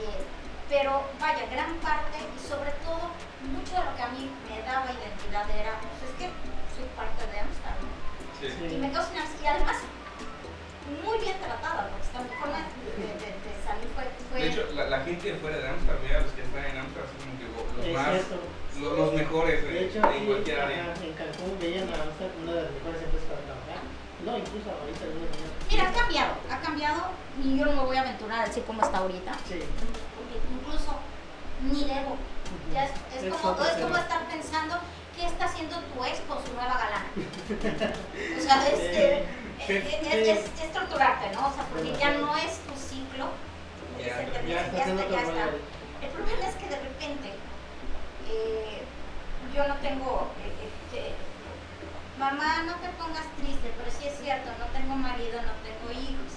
eh, 0.00 0.24
pero 0.68 1.04
vaya, 1.20 1.46
gran 1.46 1.76
parte 1.78 2.18
y 2.18 2.38
sobre 2.42 2.72
todo 2.82 3.14
mucho 3.54 3.70
de 3.78 3.84
lo 3.86 3.94
que 3.94 4.02
a 4.02 4.08
mí 4.10 4.26
me 4.50 4.58
daba 4.66 4.90
identidad 4.90 5.46
era, 5.54 5.78
pues 5.78 6.10
es 6.10 6.12
que 6.18 6.26
soy 6.74 6.86
parte 6.98 7.22
de 7.30 7.38
Amsterdam. 7.38 7.86
¿no? 7.86 7.94
Sí. 8.40 8.46
Sí. 8.50 8.74
Y 8.74 8.78
me 8.82 8.90
quedo 8.90 9.02
sin 9.06 9.18
Amsterdam. 9.18 9.44
Y 9.44 9.46
además, 9.46 9.76
muy 11.06 11.18
bien 11.22 11.38
tratada, 11.38 11.86
porque 11.86 12.02
esta 12.02 12.18
mi 12.18 12.30
forma 12.34 12.58
de, 12.66 13.14
de, 13.14 13.30
de 13.46 13.52
salir 13.62 13.86
fue... 13.94 14.04
fue 14.26 14.40
De 14.42 14.48
hecho, 14.50 14.66
la, 14.74 14.90
la 14.90 15.00
gente 15.06 15.32
de 15.32 15.38
fuera 15.38 15.56
de 15.58 15.68
Amsterdam, 15.70 16.02
ya 16.02 16.18
los 16.18 16.32
que 16.34 16.42
están 16.42 16.64
en 16.66 16.78
Amsterdam, 16.82 17.10
son 17.14 17.22
como 17.22 17.38
que 17.38 17.46
los 17.46 17.86
Es 17.86 17.94
más, 17.94 18.10
cierto. 18.10 18.36
Los, 18.80 18.98
los 18.98 19.12
mejores 19.14 19.62
De 19.62 19.68
de, 19.70 19.84
hecho, 19.86 20.00
de 20.00 20.18
sí, 20.18 20.24
cualquier 20.26 20.60
área. 20.60 20.94
en 21.02 21.12
Cancún 21.14 21.58
veían 21.60 21.88
a 21.88 21.96
una 22.42 22.52
de 22.52 22.62
las 22.62 22.70
mejores 22.72 23.02
empresas 23.02 23.28
para 23.28 23.40
trabajar. 23.46 23.78
No, 24.24 24.38
incluso 24.38 24.68
ahorita. 24.70 25.04
Mira, 25.70 25.88
ha 25.88 25.92
cambiado, 25.92 26.32
ha 26.50 26.58
cambiado 26.60 27.02
y 27.42 27.58
yo 27.58 27.64
no 27.66 27.72
me 27.72 27.82
voy 27.84 27.96
a 27.96 28.00
aventurar 28.00 28.40
a 28.40 28.46
decir 28.46 28.64
cómo 28.66 28.82
está 28.82 28.98
ahorita, 28.98 29.32
Sí. 29.48 29.60
porque 30.16 30.36
incluso 30.52 30.92
ni 31.62 31.84
debo. 31.84 32.16
Ya 32.72 32.84
es, 32.84 32.90
es 33.16 33.24
Es 33.24 33.34
como, 33.34 33.54
es 33.64 33.72
como 33.82 33.96
estar 33.96 34.26
pensando 34.28 34.78
qué 35.16 35.26
está 35.26 35.44
haciendo 35.46 35.76
tu 35.80 36.04
ex 36.04 36.20
con 36.28 36.38
su 36.44 36.52
nueva 36.54 36.74
galana. 36.78 37.06
O 38.38 38.40
sea, 38.40 38.68
este, 38.68 39.24
Sí. 39.66 39.72
es, 39.72 39.86
es, 40.12 40.28
es- 40.28 40.60
es 40.64 40.72
torturarte, 40.72 41.30
¿no? 41.34 41.48
O 41.48 41.52
sea, 41.52 41.64
porque 41.72 41.92
ya 41.98 42.12
no 42.12 42.36
es 42.36 42.58
tu 42.68 42.74
ciclo. 42.76 43.26
Ya, 43.98 44.06
Ya 44.46 44.60
está 44.66 44.76
ya 45.08 45.22
está. 45.22 45.44
El 46.02 46.08
problema 46.12 46.46
es 46.48 46.54
que 46.56 46.68
de 46.68 46.76
repente 46.76 47.32
eh, 48.28 48.82
yo 49.54 49.66
no 49.68 49.74
tengo. 49.76 50.30
eh, 50.44 50.68
este, 50.68 51.14
Mamá, 52.18 52.62
no 52.64 52.74
te 52.76 52.88
pongas 52.96 53.26
triste, 53.36 53.70
pero 53.76 53.90
sí 53.90 54.06
es 54.08 54.18
cierto, 54.18 54.48
no 54.58 54.64
tengo 54.72 54.94
marido, 54.96 55.38
no 55.42 55.52
tengo 55.62 55.90
hijos. 55.92 56.32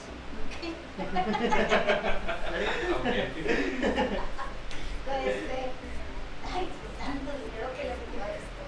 Este, 5.10 5.58
ay, 6.54 6.70
tanto 7.00 7.32
dinero 7.34 7.68
que 7.76 7.84
le 7.84 7.96
metí 7.98 8.18
a 8.22 8.30
esto. 8.38 8.62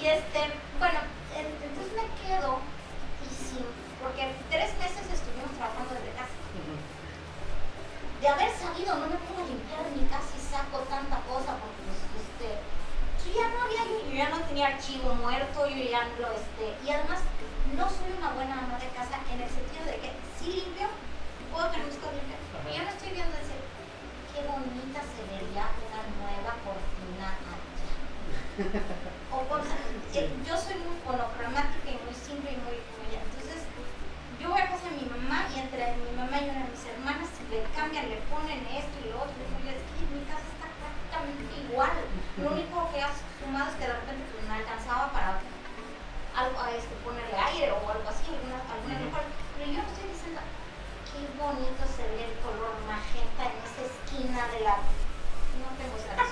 y 0.00 0.06
este, 0.06 0.40
bueno, 0.78 0.98
en- 1.36 1.56
entonces 1.62 1.92
me 1.94 2.06
quedo 2.24 2.58
y 3.22 3.28
sin, 3.28 3.64
porque 4.00 4.32
tres 4.50 4.72
meses 4.80 5.04
estuvimos 5.12 5.52
trabajando 5.58 5.94
desde 5.94 6.16
casa. 6.16 6.32
Ujú. 6.56 6.74
De 8.20 8.28
haber 8.28 8.50
sabido, 8.56 8.96
no 8.96 9.06
me 9.06 9.20
puedo 9.28 9.44
limpiar 9.46 9.84
mi 9.92 10.08
casa 10.08 10.32
y 10.32 10.40
saco 10.40 10.78
tanta 10.88 11.20
cosa 11.28 11.60
porque 11.60 11.80
pues, 11.84 12.00
este, 12.24 12.48
yo 13.20 13.28
ya 13.36 13.46
no 13.52 13.58
había, 13.68 13.84
yo 13.84 14.16
ya 14.16 14.28
no 14.32 14.40
tenía 14.54 14.68
archivo 14.68 15.12
muerto, 15.18 15.66
yo 15.66 15.82
ya 15.82 16.06
lo 16.22 16.30
este. 16.30 16.78
Y 16.86 16.90
además, 16.94 17.18
no 17.74 17.90
soy 17.90 18.06
una 18.14 18.30
buena 18.38 18.54
ama 18.54 18.78
de 18.78 18.86
casa 18.94 19.18
en 19.26 19.42
el 19.42 19.50
sentido 19.50 19.82
de 19.82 19.98
que 19.98 20.14
si 20.38 20.62
limpio, 20.62 20.86
puedo 21.50 21.66
tener 21.74 21.90
mis 21.90 21.98
cosas 21.98 22.22
limpias. 22.22 22.38
Y 22.62 22.78
yo 22.78 22.86
no 22.86 22.90
estoy 22.94 23.10
viendo 23.18 23.34
decir, 23.34 23.58
qué 24.30 24.46
bonita 24.46 25.02
se 25.02 25.26
vería 25.26 25.74
una 25.74 26.06
nueva 26.22 26.54
cortina 26.62 27.34
allá. 27.34 27.58
O 29.34 29.42
cosas, 29.50 29.74
eh, 30.14 30.30
yo 30.46 30.54
soy 30.54 30.78
muy 30.86 31.02
monocromática 31.02 31.90
y 31.90 31.98
muy 32.06 32.14
simple 32.14 32.54
y 32.54 32.58
muy, 32.62 32.78
muy 32.78 33.10
entonces 33.10 33.66
yo 34.38 34.50
voy 34.50 34.60
a 34.60 34.68
casa 34.68 34.86
de 34.92 35.00
mi 35.00 35.08
mamá 35.08 35.48
y 35.50 35.66
entre 35.66 35.96
mi 35.98 36.12
mamá 36.14 36.36
y 36.36 36.52
una 36.52 36.68
de 36.68 36.70
mis 36.70 36.84
hermanas 36.84 37.32
le 37.48 37.64
cambian, 37.72 38.12
le 38.12 38.20
ponen 38.28 38.60
esto 38.70 38.92
y 39.00 39.08
lo 39.08 39.24
otro, 39.24 39.34
y 39.34 39.66
yo, 39.66 39.72
es 39.72 39.80
que 39.80 40.04
mi 40.12 40.20
casa 40.28 40.44
está 40.44 40.68
prácticamente 40.68 41.48
igual. 41.64 41.96
Lo 42.36 42.52
único 42.52 42.92
que 42.92 43.00
has 43.00 43.24
sumado 43.40 43.70
es 43.70 43.76
que 43.80 43.86
de 43.86 43.94
repente 43.94 44.23
no 44.54 44.60
alcanzaba 44.60 45.10
para 45.10 45.42
algo, 46.38 46.60
a 46.60 46.70
este, 46.70 46.94
ponerle 47.02 47.34
aire 47.34 47.72
o 47.74 47.82
algo 47.90 48.06
así, 48.06 48.22
alguna, 48.30 48.62
alguna. 48.70 48.94
Pero 49.58 49.66
yo 49.66 49.82
estoy 49.82 50.06
diciendo, 50.14 50.40
qué 51.10 51.26
bonito 51.34 51.82
se 51.90 52.06
ve 52.06 52.30
el 52.30 52.38
color 52.38 52.78
magenta 52.86 53.50
en 53.50 53.58
esa 53.66 53.82
esquina 53.82 54.46
de 54.54 54.60
la... 54.62 54.78
No 55.58 55.70
tengo 55.78 55.94
sea, 55.98 56.14
no 56.18 56.26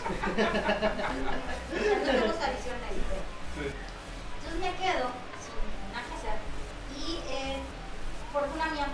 tengo 2.02 2.34
visión. 2.34 2.78
Este. 2.90 3.18
Sí. 3.54 3.66
Entonces 3.70 4.58
me 4.58 4.74
quedo 4.78 5.14
sin 5.38 5.62
nada 5.94 6.06
que 6.06 6.14
hacer 6.18 6.38
y 6.98 7.22
eh, 7.30 7.58
por 8.32 8.42
una 8.50 8.66
mía, 8.74 8.86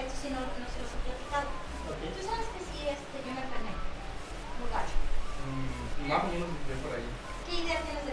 esto 0.00 0.14
sí 0.16 0.28
no, 0.32 0.40
no 0.40 0.66
se 0.68 0.80
los 0.80 0.92
he 0.92 1.00
platicado. 1.04 1.48
Tú 1.84 2.20
sabes 2.24 2.48
que 2.56 2.60
sí, 2.64 2.88
este, 2.88 3.16
yo 3.20 3.36
me 3.36 3.44
enfermé, 3.44 3.76
muy 4.56 4.68
gacho. 4.72 4.96
Mm, 5.44 6.08
Más 6.08 6.24
o 6.24 6.28
menos 6.32 6.48
por 6.80 6.96
ahí. 6.96 7.04
¿Qué 7.44 7.60
idea 7.60 7.84
tienes 7.84 8.03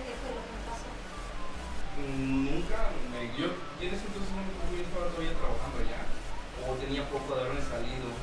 Nunca 2.21 2.77
me. 3.09 3.33
Yo 3.33 3.49
en 3.81 3.89
ese 3.89 4.05
entonces 4.05 4.29
no 4.29 4.41
me 4.45 4.81
estaba 4.81 5.09
todavía 5.09 5.33
trabajando 5.41 5.77
allá. 5.81 6.05
O 6.61 6.77
tenía 6.77 7.01
poco 7.09 7.33
de 7.33 7.41
haberme 7.41 7.61
salido. 7.65 8.13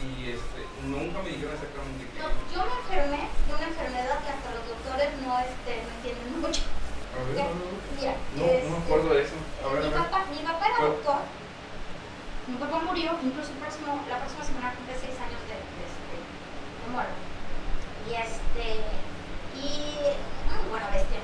Y 0.00 0.32
este, 0.32 0.60
nunca 0.88 1.20
me 1.22 1.28
dijeron 1.32 1.52
exactamente 1.54 2.08
qué. 2.08 2.18
No, 2.18 2.28
yo 2.50 2.60
me 2.64 2.74
enfermé 2.80 3.20
de 3.28 3.50
una 3.52 3.66
enfermedad 3.68 4.16
que 4.24 4.30
hasta 4.32 4.48
los 4.56 4.64
doctores 4.68 5.08
no, 5.20 5.32
este, 5.44 5.72
no 5.84 5.90
entienden 6.00 6.40
mucho. 6.40 6.62
A 7.14 7.20
ver. 7.24 7.46
¿ok? 7.46 7.54
Mira, 8.00 8.14
No, 8.34 8.42
no 8.42 8.48
me 8.48 8.58
este, 8.58 8.80
acuerdo 8.84 9.08
de 9.14 9.20
eso. 9.22 9.36
A 9.62 9.66
ver, 9.72 9.80
mi, 9.80 9.86
a 9.86 9.90
ver. 9.92 9.98
papá, 10.08 10.18
mi 10.32 10.40
papá 10.44 10.64
era 10.66 10.78
doctor. 10.88 11.20
Mi 12.48 12.56
papá 12.60 12.76
murió, 12.84 13.16
incluso 13.22 13.48
el 13.52 13.60
próximo, 13.64 13.96
la 14.08 14.18
próxima 14.20 14.44
semana 14.44 14.74
cumple 14.76 14.92
seis 15.00 15.16
años 15.16 15.40
de, 15.48 15.56
de, 15.56 15.84
este, 15.88 16.14
de 16.20 16.86
muerte. 16.92 17.16
Y 18.04 18.10
este, 18.20 18.64
y 19.56 19.68
muy 20.52 20.64
buena 20.68 20.88
bestia 20.92 21.23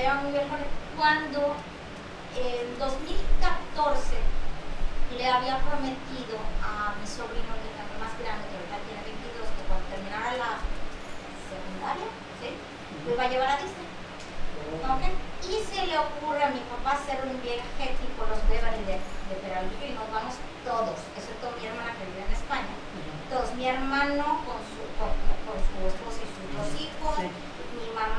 la 0.00 0.08
llevaba 0.08 0.22
muy 0.22 0.32
bien 0.32 0.48
con 0.48 0.58
él. 0.58 0.72
Cuando 0.96 1.40
en 2.36 2.78
2014 2.78 4.16
le 5.16 5.26
había 5.28 5.58
prometido 5.60 6.40
a 6.64 6.96
mi 6.96 7.04
sobrino, 7.04 7.52
que 7.60 7.68
también 7.76 8.00
más 8.00 8.14
grande, 8.16 8.48
que 8.48 8.56
ahorita 8.56 8.80
tiene 8.88 9.00
22, 9.04 9.44
que 9.44 9.62
cuando 9.68 9.84
terminara 9.92 10.32
la 10.40 10.52
secundaria, 11.52 12.08
¿sí? 12.40 12.48
lo 13.04 13.12
iba 13.12 13.24
a 13.24 13.28
llevar 13.28 13.48
a 13.50 13.60
Disney. 13.60 13.88
¿ok? 14.88 15.02
Y 15.50 15.56
se 15.66 15.84
le 15.84 15.98
ocurre 15.98 16.44
a 16.44 16.54
mi 16.54 16.62
papá 16.70 16.96
hacer 16.96 17.20
un 17.26 17.36
viaje 17.42 17.96
tipo 18.00 18.24
los 18.24 18.40
Beverly 18.48 18.84
de, 18.86 18.96
de 19.02 19.34
Peralvillo 19.42 19.84
y 19.84 19.96
nos 19.98 20.08
vamos 20.12 20.38
todos, 20.64 20.96
excepto 21.16 21.50
mi 21.58 21.66
hermana 21.66 21.92
que 21.96 22.06
vive 22.08 22.24
en 22.24 22.32
España. 22.32 22.72
Todos, 23.28 23.52
mi 23.58 23.66
hermano 23.66 24.46
con 24.46 24.60
su, 24.64 24.80
con, 24.96 25.10
con 25.44 25.58
su 25.58 25.76
esposa 25.90 26.20
y 26.22 26.28
sus 26.30 26.46
dos 26.54 26.70
hijos, 26.78 27.14
Sí. 27.18 27.49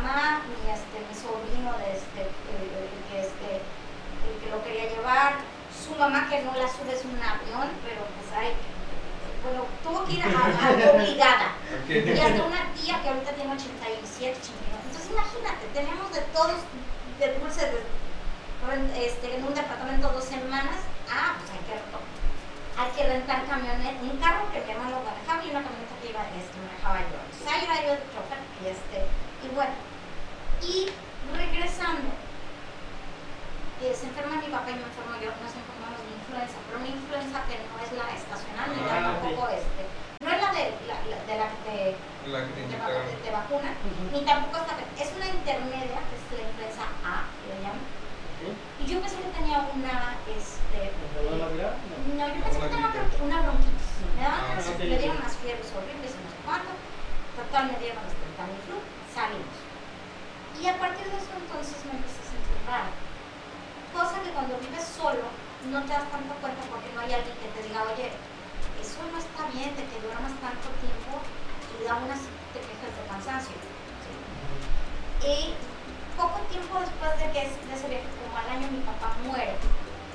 Mi 0.02 0.08
mamá, 0.08 0.42
mi, 0.50 0.72
este, 0.72 0.98
mi 1.06 1.14
sobrino 1.14 1.78
de 1.78 1.94
este, 1.94 2.22
el, 2.26 2.66
el 2.74 2.90
que, 3.10 3.22
este, 3.22 3.62
el 3.62 4.34
que 4.42 4.50
lo 4.50 4.64
quería 4.64 4.90
llevar, 4.90 5.34
su 5.70 5.94
mamá 5.96 6.28
que 6.30 6.42
no 6.42 6.54
la 6.58 6.68
subes 6.68 7.06
un 7.06 7.22
avión, 7.22 7.70
pero 7.86 8.02
pues 8.18 8.28
hay, 8.34 8.54
bueno, 9.46 9.66
tuvo 9.86 10.06
que 10.06 10.14
ir 10.14 10.24
a, 10.26 10.30
a- 10.30 10.92
obligada. 10.98 11.54
Y 11.88 12.20
hasta 12.20 12.44
una 12.44 12.74
tía 12.74 13.02
que 13.02 13.10
ahorita 13.10 13.32
tiene 13.34 13.54
87, 13.54 14.38
89. 14.42 14.90
Entonces 14.90 15.12
imagínate, 15.12 15.64
tenemos 15.74 16.10
de 16.14 16.22
todos, 16.34 16.58
de 17.20 17.28
dulce, 17.38 17.62
de, 17.70 19.06
este, 19.06 19.36
en 19.38 19.46
un 19.46 19.54
departamento 19.54 20.10
dos 20.10 20.26
semanas. 20.26 20.82
Ah, 21.10 21.38
pues 21.38 21.50
hay 21.54 21.62
que, 21.66 21.78
hay 21.78 22.90
que 22.98 23.04
rentar 23.06 23.46
camioneta, 23.46 24.02
un 24.02 24.18
carro 24.18 24.50
que 24.54 24.62
mi 24.66 24.72
hermano 24.72 25.02
manejaba 25.06 25.44
y 25.46 25.50
una 25.54 25.62
camioneta 25.62 25.94
que 26.02 26.10
iba, 26.10 26.22
este, 26.34 26.58
manejaba 26.58 27.02
yo. 27.06 27.18
Entonces 27.22 27.46
ahí 27.50 27.62
iba 27.66 27.76
yo 27.86 27.92
de 27.98 28.06
chofer 28.14 28.42
y 28.62 28.68
este, 28.74 28.98
y 29.46 29.50
bueno. 29.54 29.90
Y 30.62 30.88
regresando, 31.34 32.10
eh, 33.80 33.93
se 33.95 34.06
enferma 34.08 34.36
mi 34.38 34.47
papá 34.50 34.69
y 34.71 34.76
me 34.76 34.84
enfermo 34.84 35.15
yo, 35.21 35.32
nos 35.41 35.56
enfermamos 35.56 36.04
de 36.06 36.12
influenza, 36.12 36.58
pero 36.67 36.78
una 36.78 36.88
influenza 36.88 37.43
que 37.45 37.58
no 37.67 37.80
es 37.80 37.91
la 37.93 38.13
estacional, 38.15 38.69
ni 38.69 38.82
la 38.86 38.97
Ah, 38.97 39.19
tampoco 39.21 39.50
este, 39.50 39.89
no 40.21 40.30
es 40.30 40.41
la 40.41 40.52
de 40.54 40.86
la, 40.86 40.95
la- 41.06 41.24
de 41.26 41.38
la 41.38 41.45
La 42.39 42.45
que 42.47 42.54
te 42.54 42.62
inyectaron. 42.62 43.06
de- 43.08 43.21
de 43.21 43.32
vacuna, 43.32 43.76
ni 44.12 44.24
tampoco 44.26 44.58
es 44.63 44.67
la 44.71 44.78
que, 44.78 45.02
es 45.04 45.12
una 45.15 45.28
intermedia, 45.30 46.00
que 46.10 46.15
es 46.15 46.32
la 46.32 46.47
influenza 46.47 46.84
A, 47.04 47.26
que 47.41 47.47
le 47.47 47.62
llaman. 47.62 47.82
Y 48.80 48.86
yo 48.88 49.00
pensé 49.02 49.17
que 49.17 49.30
tenía 49.38 49.60
una, 49.74 50.17
este. 50.28 50.93
No. 50.97 52.28
yo 52.28 52.43
pensé 52.43 52.60
que 52.60 52.67
tenía 52.69 52.89
una, 53.21 53.41
bronquitis. 53.41 53.97
Me 54.15 54.21
daban 54.24 54.39
Ah, 54.41 54.50
unas, 54.54 54.67
ok, 54.69 54.80
me 54.80 54.97
dieron 54.97 55.17
unas 55.17 55.38
fiebres 55.38 55.71
horribles 55.76 56.15
y 56.15 56.24
no 56.24 56.30
sé 56.30 56.38
cuánto. 56.45 56.69
Total, 57.36 57.71
me 57.71 57.80
dieron 57.80 58.04
este 58.06 58.26
Tamiflu. 58.38 58.82
Y 60.62 60.67
a 60.67 60.78
partir 60.78 61.06
de 61.10 61.17
eso 61.17 61.34
entonces 61.41 61.78
me 61.89 61.97
empecé 61.97 62.21
a 62.21 62.28
sentir 62.30 62.58
raro. 62.69 62.93
Cosa 63.97 64.21
que 64.21 64.30
cuando 64.30 64.58
vives 64.62 64.86
solo 64.86 65.26
no 65.74 65.82
te 65.84 65.93
das 65.93 66.06
tanto 66.13 66.34
cuenta 66.38 66.62
porque 66.69 66.89
no 66.93 67.02
hay 67.02 67.12
alguien 67.17 67.34
que 67.41 67.50
te 67.50 67.65
diga, 67.67 67.82
oye, 67.89 68.13
eso 68.78 69.02
no 69.10 69.17
está 69.17 69.50
bien 69.50 69.74
de 69.74 69.84
que 69.89 69.97
duermas 70.06 70.34
tanto 70.38 70.69
tiempo 70.82 71.17
y 71.82 71.89
aún 71.89 72.06
así 72.13 72.30
te 72.54 72.62
quejas 72.62 72.93
de 72.93 73.04
cansancio. 73.10 73.58
¿sí? 74.06 74.13
Y 75.26 75.36
poco 76.13 76.39
tiempo 76.54 76.78
después 76.82 77.13
de 77.17 77.26
que 77.34 77.41
de 77.50 77.74
ese 77.74 77.88
viaje, 77.89 78.10
como 78.21 78.38
al 78.38 78.50
año 78.54 78.69
mi 78.69 78.82
papá 78.86 79.17
muere, 79.26 79.58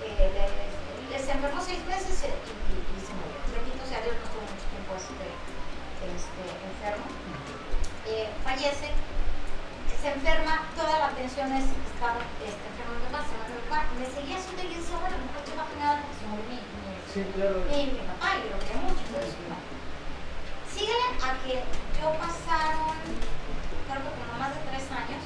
eh, 0.07 0.31
le- 0.31 1.11
le- 1.11 1.19
se 1.23 1.31
enfermó 1.35 1.59
seis 1.63 1.83
meses 1.91 2.23
y, 2.23 2.31
y- 2.31 2.83
y 2.87 2.99
se 3.03 3.13
murió. 3.19 3.39
Bendito 3.51 3.83
sea 3.87 3.99
Dios, 4.03 4.15
no 4.15 4.25
estuvo 4.31 4.47
mucho 4.47 4.67
tiempo 4.71 4.91
este, 4.95 5.27
este, 6.07 6.43
enfermo. 6.71 7.07
Eh, 8.07 8.31
fallece, 8.47 8.95
se 10.01 10.09
enferma, 10.13 10.69
toda 10.77 10.99
la 10.99 11.07
atención 11.13 11.53
es 11.53 11.65
que 11.65 11.87
estaba 11.89 12.21
este, 12.45 12.65
enfermo 12.69 13.01
papá, 13.09 13.25
se 13.25 13.33
enferma 13.35 13.57
mi 13.57 13.65
papá, 13.69 13.81
me 13.97 14.07
seguía 14.07 14.37
haciendo 14.37 14.63
y 14.63 14.69
yo 14.71 14.79
decía, 14.81 14.99
bueno, 15.01 15.17
mejor 15.17 15.43
se 15.47 15.55
va 15.57 15.65
a 15.65 15.77
nada 15.77 15.95
porque 16.03 16.17
se 16.21 16.27
murió 16.29 16.45
mi, 16.47 16.59
mi, 16.61 16.91
Sí, 17.11 17.21
claro. 17.33 17.57
mi, 17.67 17.81
mi 17.97 18.03
papá 18.05 18.29
y 18.37 18.45
lo 18.53 18.57
quería 18.61 18.79
mucho. 18.85 19.03
Entonces. 19.09 19.35
Síguele 20.69 21.09
a 21.25 21.31
que 21.41 21.65
yo 21.97 22.07
pasaron, 22.21 23.01
creo 23.89 24.01
que 24.05 24.13
como 24.13 24.35
más 24.37 24.53
de 24.53 24.61
tres 24.69 24.85
años, 24.93 25.23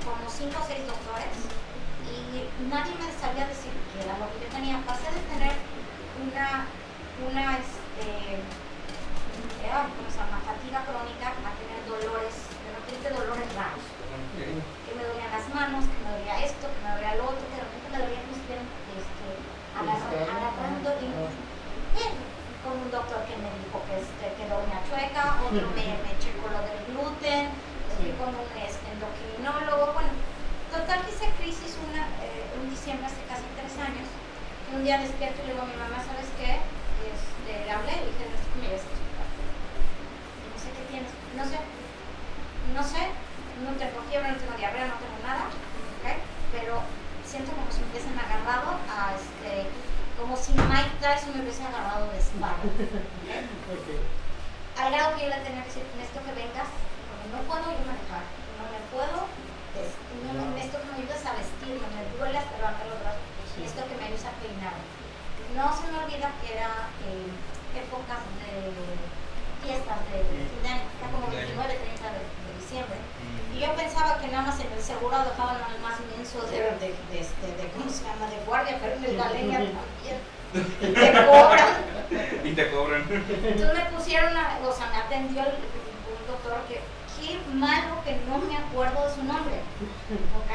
como 0.00 0.24
cinco 0.32 0.56
o 0.56 0.64
seis 0.64 0.80
doctores, 0.88 1.36
y 2.08 2.48
nadie 2.72 2.96
me 2.96 3.12
sabía 3.12 3.44
decir 3.44 3.72
qué 3.92 4.00
era 4.00 4.16
lo 4.16 4.32
que 4.32 4.44
yo 4.44 4.48
tenía. 4.48 4.80
Pasé 4.88 5.12
de 5.12 5.20
tener 5.28 5.52
una, 6.24 6.64
una, 7.20 7.44
este, 7.60 8.40
¿cómo 9.60 10.08
se 10.08 10.16
llama? 10.16 10.40
Fatiga 10.44 10.80
crónica 10.88 11.36
a 11.36 11.52
tener 11.60 11.80
dolores, 11.84 12.34
de 12.64 12.70
repente 12.72 13.06
dolores 13.12 13.48
raros. 13.52 13.93
Manos, 15.54 15.84
que 15.86 15.98
me 16.04 16.10
dolía 16.10 16.36
esto, 16.44 16.66
que 16.66 16.80
me 16.82 16.90
dolía 16.90 17.14
lo 17.14 17.24
otro, 17.30 17.46
que 17.48 17.54
de 17.54 17.62
repente 17.62 17.86
me 17.94 17.98
dolía 18.02 18.20
como 18.26 18.34
si 18.34 18.40
estuvieran, 18.42 18.66
este, 18.98 19.26
agarra- 19.70 20.50
agarrando 20.50 20.88
y 20.98 21.08
con 22.62 22.74
un 22.80 22.90
doctor 22.90 23.22
que 23.28 23.36
me 23.38 23.50
dijo 23.62 23.78
que, 23.86 23.94
este, 24.02 24.24
que 24.34 24.48
dormía 24.50 24.82
chueca, 24.88 25.38
otro 25.46 25.68
me, 25.76 25.86
me 26.02 26.12
checó 26.18 26.48
lo 26.50 26.60
del 26.66 26.80
gluten, 26.90 27.54
fui 27.94 28.10
con 28.18 28.34
un 28.34 28.48
este, 28.58 28.86
endocrinólogo, 28.90 29.92
bueno, 29.94 30.10
total 30.72 30.98
que 31.06 31.12
hice 31.14 31.28
crisis 31.38 31.78
una, 31.86 32.08
eh, 32.24 32.50
un 32.58 32.66
diciembre 32.68 33.06
hace 33.06 33.22
casi 33.30 33.46
tres 33.54 33.78
años, 33.78 34.08
y 34.10 34.74
un 34.74 34.82
día 34.82 34.98
despierto 34.98 35.38
y 35.44 35.46
le 35.46 35.52
digo 35.54 35.62
a 35.62 35.70
mi 35.70 35.76
mamá, 35.76 36.02
¿sabes 36.02 36.26
qué? 36.40 36.58
Este, 37.04 37.52
le 37.64 37.70
hablé 37.70 37.92
y 38.00 38.10
dije, 38.10 38.26
me 38.58 38.66
a 38.74 38.96
checar". 38.96 39.28
Y 40.40 40.46
no 40.50 40.58
sé 40.58 40.68
qué 40.72 40.82
tienes, 40.90 41.12
no 41.36 41.44
sé, 41.44 41.58
no 42.74 42.82
sé, 42.82 43.02
no 43.60 43.70
tengo 43.76 44.00
fiebre, 44.08 44.32
no 44.32 44.38
tengo 44.40 44.56
diarrea, 44.56 44.86
no 44.88 44.98
tengo 44.98 45.18
nada, 45.22 45.46
¿ok? 45.46 46.06
Pero 46.50 46.80
siento 47.22 47.52
como 47.52 47.70
si 47.70 47.82
me 47.82 47.92
hubiesen 47.92 48.16
agarrado 48.44 48.76
a 48.92 49.14
este, 49.16 49.66
como 50.20 50.36
si 50.36 50.52
Mike 50.52 51.00
Tyson 51.00 51.32
me 51.34 51.40
hubiese 51.42 51.64
agarrado 51.64 52.12
de 52.12 52.18
espalda. 52.20 52.60
¿ok? 52.60 53.28
Ok. 53.72 53.88
Al 54.76 54.90
grado 54.92 55.16
que 55.16 55.22
yo 55.24 55.30
le 55.32 55.40
tenía 55.46 55.62
que 55.64 55.70
decir, 55.72 55.86
necesito 55.96 56.20
que 56.28 56.34
vengas, 56.36 56.68
porque 57.08 57.26
no 57.32 57.38
puedo 57.48 57.64
yo 57.72 57.82
manejar, 57.88 58.24
no 58.58 58.64
me 58.68 58.80
puedo, 58.92 59.18
es- 59.80 59.96
no 60.26 60.30
me- 60.34 60.50
necesito 60.58 60.82
que 60.82 60.88
me 60.92 60.96
ayudes 61.00 61.22
a 61.24 61.32
vestirme, 61.38 61.86
me 61.94 62.02
duele 62.18 62.36
hasta 62.38 62.58
levantar 62.58 62.86
los 62.90 63.00
brazos, 63.00 63.24
necesito 63.56 63.86
que 63.88 63.96
me 63.96 64.04
ayudes 64.10 64.26
a 64.28 64.34
peinar. 64.42 64.76
No 65.54 65.70
se 65.70 65.86
me 65.88 65.98
olvida 66.02 66.28
que 66.42 66.58
era 66.58 66.90
eh, 67.06 67.30
épocas 67.78 68.22
de 68.42 68.52
fiestas 69.62 69.98
de 70.10 70.18
fin 70.26 70.62
de 70.62 70.68
año, 70.68 70.90
como 71.00 71.30
29, 71.30 71.70
30 71.78 72.06
de, 72.10 72.20
de 72.26 72.50
diciembre. 72.58 72.98
Y 73.84 73.86
pensaba 73.86 74.18
que 74.18 74.28
nada 74.28 74.46
más 74.46 74.56
en 74.60 74.82
seguro 74.82 75.12
dejaban 75.12 75.60
al 75.60 75.78
más 75.84 76.00
menso 76.16 76.40
de, 76.48 76.56
de, 76.80 76.96
de, 77.12 77.20
este, 77.20 77.46
de, 77.52 77.68
¿cómo 77.76 77.84
se 77.92 78.04
llama? 78.04 78.32
De 78.32 78.40
guardia, 78.46 78.78
pero 78.80 78.96
en 78.96 79.04
el 79.04 79.16
galeña 79.16 79.60
también. 79.60 80.16
Te 80.80 81.12
cobran. 81.26 81.68
Y 82.44 82.52
te 82.54 82.70
cobran. 82.70 83.04
Entonces 83.44 83.74
me 83.76 83.84
pusieron, 83.92 84.34
a, 84.36 84.56
o 84.64 84.72
sea, 84.72 84.88
me 84.88 84.96
atendió 84.96 85.42
el, 85.42 85.60
un 85.60 86.24
doctor 86.26 86.64
que, 86.64 86.80
qué 87.20 87.36
malo 87.52 88.00
que 88.04 88.16
no 88.24 88.38
me 88.38 88.56
acuerdo 88.56 89.04
de 89.04 89.14
su 89.14 89.22
nombre. 89.22 89.60
¿Ok? 90.32 90.50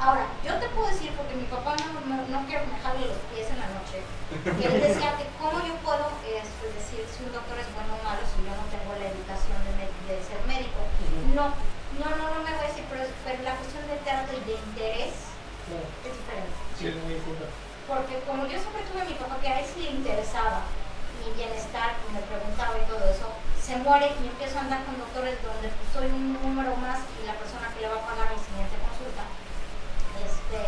Ahora, 0.00 0.24
yo 0.40 0.56
te 0.56 0.68
puedo 0.72 0.88
decir, 0.88 1.12
porque 1.12 1.36
mi 1.36 1.44
papá 1.52 1.76
no, 1.76 2.08
no, 2.08 2.24
no 2.24 2.46
quiero 2.48 2.64
jale 2.80 3.04
los 3.04 3.20
pies 3.36 3.52
en 3.52 3.60
la 3.60 3.68
noche, 3.68 4.00
que 4.44 4.64
él 4.64 4.80
decía 4.80 5.12
que 5.20 5.28
cómo 5.36 5.60
yo 5.60 5.76
puedo 5.84 6.08
este, 6.24 6.72
decir 6.72 7.04
si 7.04 7.20
un 7.20 7.32
doctor 7.36 7.60
es 7.60 7.68
bueno 7.76 7.96
o 7.96 8.04
malo 8.04 8.24
si 8.24 8.40
yo 8.44 8.52
no 8.56 8.64
tengo 8.72 8.96
la 8.96 9.12
educación 9.12 9.60
de, 9.76 9.88
de 10.08 10.16
ser 10.24 10.40
médico. 10.48 10.80
No, 11.36 11.52
no, 12.00 12.08
no, 12.16 12.24
no 12.34 12.38
me 12.44 12.50
voy 12.54 12.64
a 12.64 12.68
decir, 12.68 12.84
pero, 12.90 13.04
pero 13.24 13.42
la 13.42 13.54
cuestión 13.56 13.84
de 13.88 13.96
trato 14.04 14.32
y 14.36 14.42
de 14.44 14.54
interés 14.54 15.14
Claro, 15.66 15.86
es 16.06 16.12
diferente. 16.14 16.56
sí, 16.78 16.84
muy 17.02 17.14
distinto. 17.18 17.46
Porque 17.86 18.18
como 18.26 18.46
yo 18.46 18.58
siempre 18.58 18.82
tuve 18.90 19.02
a 19.02 19.10
mi 19.10 19.14
papá 19.14 19.38
que 19.40 19.48
a 19.48 19.60
él 19.60 19.66
sí 19.66 19.82
le 19.82 19.90
interesaba 20.02 20.66
mi 21.22 21.30
bienestar, 21.34 21.98
me 22.14 22.22
preguntaba 22.22 22.78
y 22.78 22.86
todo 22.86 23.02
eso, 23.10 23.26
se 23.58 23.74
muere 23.82 24.14
y 24.22 24.26
empiezo 24.30 24.58
a 24.58 24.66
andar 24.66 24.82
con 24.86 24.98
doctores 24.98 25.38
donde 25.42 25.70
pues, 25.74 25.88
soy 25.94 26.06
un 26.10 26.34
número 26.38 26.74
más 26.78 27.02
y 27.18 27.26
la 27.26 27.34
persona 27.34 27.66
que 27.74 27.82
le 27.82 27.90
va 27.90 27.98
a 27.98 28.06
pagar 28.06 28.30
mi 28.30 28.38
siguiente 28.38 28.78
consulta, 28.78 29.26
este, 30.22 30.60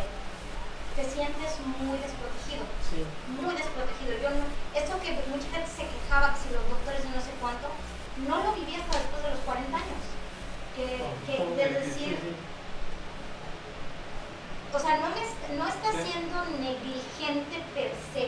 te 0.99 1.03
sientes 1.07 1.51
muy 1.79 1.95
desprotegido, 2.03 2.67
Sí. 2.91 3.07
muy 3.39 3.55
desprotegido. 3.55 4.19
Yo 4.19 4.31
no, 4.35 4.43
esto 4.75 4.99
que 4.99 5.15
mucha 5.31 5.47
gente 5.55 5.71
se 5.71 5.87
quejaba 5.87 6.35
que 6.35 6.43
si 6.43 6.49
los 6.51 6.67
doctores 6.67 7.03
de 7.07 7.11
no 7.15 7.23
sé 7.23 7.31
cuánto, 7.39 7.71
no 8.27 8.35
lo 8.43 8.51
viví 8.59 8.75
hasta 8.75 8.99
después 8.99 9.23
de 9.23 9.31
los 9.31 9.43
40 9.47 9.71
años. 9.79 10.03
Que, 10.75 10.87
que 11.27 11.39
¿Cómo 11.39 11.55
de 11.55 11.63
que? 11.67 11.75
decir, 11.87 12.15
Sí, 12.19 12.35
sí. 12.35 12.35
o 14.75 14.78
sea, 14.89 14.97
no, 15.05 15.09
me, 15.13 15.23
no 15.59 15.69
está 15.69 15.89
Sí. 15.93 15.99
siendo 16.11 16.37
negligente 16.59 17.57
per 17.75 17.93
se, 18.13 18.25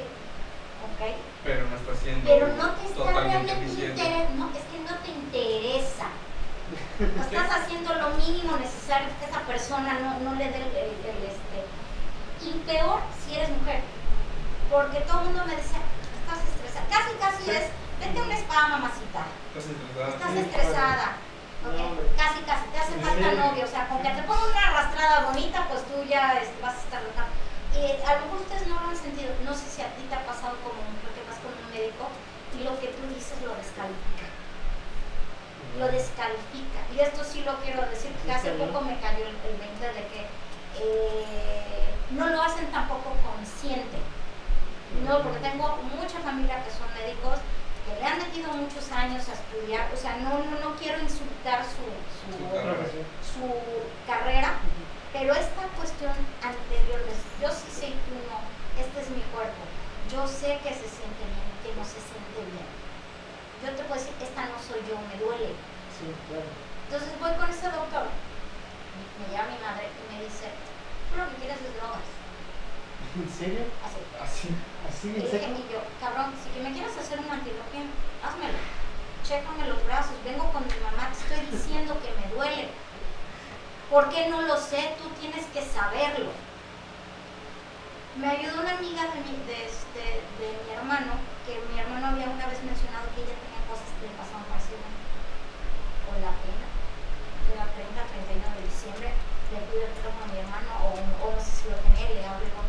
¿ok? 0.85 1.01
Pero 1.45 1.67
no 1.69 1.77
está 1.77 1.93
siendo 1.97 2.25
Pero 2.29 2.47
no 2.55 2.71
te 2.77 2.85
está 2.85 2.97
totalmente 2.97 3.55
realmente 3.55 3.83
interesa, 3.83 4.31
no, 4.37 4.45
es 4.53 4.65
que 4.69 4.79
no 4.85 4.95
te 5.01 5.11
interesa. 5.11 6.07
No 7.17 7.23
estás 7.25 7.51
haciendo 7.63 7.95
lo 7.95 8.11
mínimo 8.11 8.57
necesario 8.57 9.09
que 9.19 9.25
esa 9.27 9.41
persona 9.41 9.99
no, 10.01 10.21
no 10.21 10.35
le 10.37 10.49
dé 10.51 10.57
el, 10.57 10.71
el- 10.77 11.03
el, 11.03 11.21
este. 11.27 11.59
Y 12.47 12.53
peor 12.65 13.01
si 13.25 13.35
eres 13.35 13.49
mujer. 13.51 13.81
Porque 14.71 15.01
todo 15.01 15.21
el 15.21 15.27
mundo 15.35 15.45
me 15.47 15.57
decía, 15.57 15.81
estás 16.23 16.41
estresada. 16.47 16.87
Casi, 16.89 17.11
casi 17.19 17.43
Sí. 17.45 17.51
es, 17.51 17.67
vete 17.99 18.19
a 18.19 18.23
un 18.23 18.33
spa, 18.33 18.69
mamacita. 18.69 19.27
Estás 19.51 19.67
estresada. 19.67 20.09
Estás 20.15 20.31
Sí, 20.33 20.39
estresada. 20.39 21.07
hombre. 21.67 22.07
Casi, 22.17 22.41
casi, 22.47 22.67
te 22.71 22.79
hace 22.91 22.99
¿En 22.99 23.23
falta 23.23 23.33
novio. 23.33 23.65
O 23.65 23.69
sea, 23.69 23.89
con 23.89 24.03
que 24.03 24.11
te 24.11 24.23
ponga 24.23 24.45
una 24.47 24.67
arrastrada 24.67 25.31
bonita, 25.31 25.67
pues 25.69 25.83
tú 25.87 26.03
ya 26.09 26.39
este, 26.39 26.61
vas 26.61 26.75
a 26.75 26.81
estar 26.81 27.03
loca. 27.03 27.27
Eh, 27.75 28.03
a 28.03 28.15
lo 28.17 28.27
mejor 28.27 28.41
ustedes 28.43 28.67
no 28.67 28.81
lo 28.81 28.91
han 28.91 28.97
sentido. 28.97 29.31
No 29.45 29.55
sé 29.55 29.71
si 29.71 29.83
a 29.83 29.95
ti 29.95 30.03
te 30.09 30.15
ha 30.15 30.27
pasado 30.27 30.59
como 30.67 30.83
mujer 30.83 31.11
que 31.15 31.23
vas 31.29 31.39
con 31.39 31.55
un 31.55 31.71
médico 31.71 32.11
y 32.59 32.65
lo 32.65 32.75
que 32.81 32.89
tú 32.99 33.07
dices 33.15 33.39
lo 33.47 33.55
descalifica. 33.55 34.27
Lo 35.79 35.87
descalifica. 35.87 36.81
Y 36.91 36.99
esto 36.99 37.23
sí 37.23 37.43
lo 37.47 37.55
quiero 37.63 37.87
decir, 37.87 38.11
que 38.27 38.33
hace 38.33 38.51
poco 38.59 38.81
me 38.83 38.99
cayó 38.99 39.23
el, 39.23 39.39
el 39.47 39.57
20 39.57 39.87
de 39.87 40.05
que 40.11 40.21
eh, 40.83 41.95
no 42.11 42.27
lo 42.29 42.43
hacen 42.43 42.67
tampoco 42.75 43.15
consciente. 43.23 43.99
No, 45.07 45.23
porque 45.23 45.39
tengo 45.39 45.79
mucha 45.95 46.19
familia 46.19 46.65
que 46.65 46.71
son 46.75 46.91
médicos 46.99 47.39
que 47.87 48.01
le 48.01 48.07
han 48.07 48.19
metido 48.19 48.53
muchos 48.53 48.91
años 48.93 49.29
a 49.29 49.33
estudiar, 49.35 49.91
o 49.93 49.97
sea, 49.97 50.17
no, 50.17 50.39
no, 50.45 50.59
no 50.61 50.77
quiero 50.77 50.99
insultar 51.01 51.65
su, 51.65 51.85
su, 52.21 52.37
Su 52.37 52.49
carrera. 52.51 52.75
Profesión. 52.77 53.07
su 53.23 53.47
carrera, 54.07 54.51
pero 55.13 55.35
esta 55.35 55.63
cuestión 55.77 56.13
anterior 56.43 57.01
de 57.05 57.13
yo 57.43 57.51
sí 57.51 57.69
sé 57.73 57.87
y 57.89 57.99
tú 58.07 58.15
no, 58.29 58.39
este 58.79 59.01
es 59.01 59.11
mi 59.11 59.23
cuerpo, 59.35 59.63
yo 60.13 60.27
sé 60.29 60.59
que 60.63 60.71
se 60.71 60.87
siente 60.89 61.23
bien 61.27 61.47
y 61.51 61.57
que 61.67 61.75
no 61.75 61.85
se 61.85 61.99
siente 62.01 62.41
bien. 62.53 62.69
Yo 63.63 63.69
te 63.77 63.83
puedo 63.85 64.01
decir, 64.01 64.15
esta 64.23 64.47
no 64.49 64.57
soy 64.57 64.81
yo, 64.89 64.97
me 65.05 65.17
duele. 65.21 65.53
Sí, 65.93 66.09
claro. 66.29 66.49
Entonces 66.89 67.13
voy 67.21 67.33
con 67.37 67.51
ese 67.51 67.69
doctor, 67.69 68.09
me 69.21 69.27
llama 69.33 69.53
mi 69.53 69.61
madre 69.61 69.85
y 69.93 70.03
me 70.15 70.25
dice, 70.25 70.49
tú 71.11 71.19
lo 71.21 71.29
que 71.29 71.37
quieres 71.45 71.61
es 71.61 71.75
drogas. 71.77 72.09
¿En 73.17 73.29
serio? 73.29 73.65
Así. 73.83 74.01
Así. 74.23 74.49
¿Así 74.87 75.09
Y 75.09 75.11
en 75.11 75.25
dije, 75.27 75.31
serio? 75.41 75.57
y 75.59 75.73
yo, 75.73 75.81
cabrón, 75.99 76.33
si 76.39 76.51
que 76.55 76.63
me 76.63 76.73
quieres 76.73 76.97
hacer 76.97 77.19
un 77.19 77.31
antiloquín, 77.31 77.91
házmelo. 78.23 78.59
Chécame 79.27 79.67
los 79.69 79.85
brazos, 79.85 80.15
vengo 80.25 80.51
con 80.53 80.63
mi 80.67 80.79
mamá, 80.83 81.11
te 81.13 81.19
estoy 81.21 81.43
diciendo 81.51 81.99
que 82.01 82.11
me 82.19 82.27
duele. 82.35 82.69
¿Por 83.91 84.09
qué 84.09 84.29
no 84.29 84.43
lo 84.43 84.57
sé? 84.57 84.95
Tú 85.03 85.09
tienes 85.21 85.45
que 85.53 85.63
saberlo. 85.63 86.31
Me 88.17 88.27
ayudó 88.31 88.63
una 88.63 88.79
amiga 88.79 89.03
de 89.11 89.19
mi, 89.27 89.35
de, 89.47 89.67
este, 89.67 90.23
de 90.39 90.49
mi 90.67 90.71
hermano, 90.75 91.15
que 91.47 91.59
mi 91.71 91.79
hermano 91.79 92.15
había 92.15 92.31
una 92.31 92.47
vez 92.47 92.63
mencionado 92.63 93.07
que 93.15 93.23
ella 93.23 93.35
tenía 93.39 93.63
cosas 93.71 93.87
que 93.99 94.07
le 94.07 94.15
pasaban 94.19 94.47
parecidas 94.51 94.95
con 96.07 96.17
la 96.23 96.33
pena. 96.43 96.67
Era 97.55 97.67
30, 97.71 97.99
31 97.99 98.47
de 98.57 98.63
diciembre, 98.67 99.09
le 99.51 99.59
pido 99.71 99.83
el 99.87 99.95
teléfono 99.95 100.23
a 100.27 100.31
mi 100.31 100.39
hermano, 100.43 100.71
o, 100.87 100.89
o 100.95 101.27
no 101.35 101.39
sé 101.43 101.51
si 101.51 101.65
lo 101.71 101.79
tenía, 101.83 102.07
le 102.15 102.23
hablé 102.27 102.47
con 102.55 102.67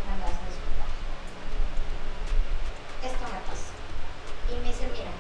esto 3.04 3.24
me 3.26 3.42
pasa. 3.50 3.74
Y 4.50 4.56
me 4.62 4.70
dice, 4.70 4.86
mira, 4.94 5.12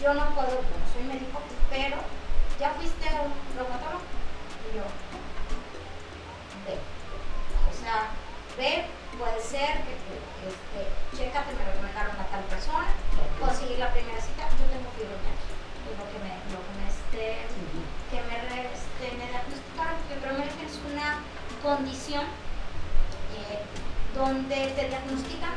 yo 0.00 0.14
no 0.14 0.34
puedo, 0.34 0.60
yo 0.60 0.76
no 0.76 0.86
soy 0.92 1.04
médico, 1.08 1.40
pero 1.70 1.96
ya 2.60 2.70
fuiste 2.76 3.08
a 3.08 3.22
un 3.24 3.32
reumatólogo. 3.56 4.04
Y 4.68 4.76
yo, 4.76 4.84
ve. 6.68 6.76
O 6.76 7.72
sea, 7.72 8.12
ve, 8.56 8.84
puede 9.16 9.40
ser 9.40 9.84
que, 9.88 9.94
que, 9.96 10.14
este, 10.44 10.80
chécate, 11.16 11.54
me 11.56 11.64
recomendaron 11.64 12.16
a 12.20 12.28
tal 12.28 12.44
persona, 12.52 12.92
conseguir 13.40 13.78
la 13.78 13.92
primera 13.92 14.20
cita, 14.20 14.44
yo 14.60 14.68
tengo 14.68 14.90
fibromialgia. 14.92 15.56
Y 15.84 15.92
lo 15.96 16.04
que 16.08 16.18
me, 16.20 16.32
lo 16.52 16.60
que 16.60 16.72
me, 16.80 16.86
este, 16.88 17.48
que 18.10 18.18
me, 18.28 18.36
este, 18.72 19.04
me 19.16 19.28
diagnosticaron 19.28 19.96
fibromialgia 20.08 20.64
es 20.64 20.76
una 20.84 21.24
condición 21.62 22.24
eh, 23.36 23.64
donde 24.14 24.72
te 24.76 24.88
diagnostican 24.88 25.54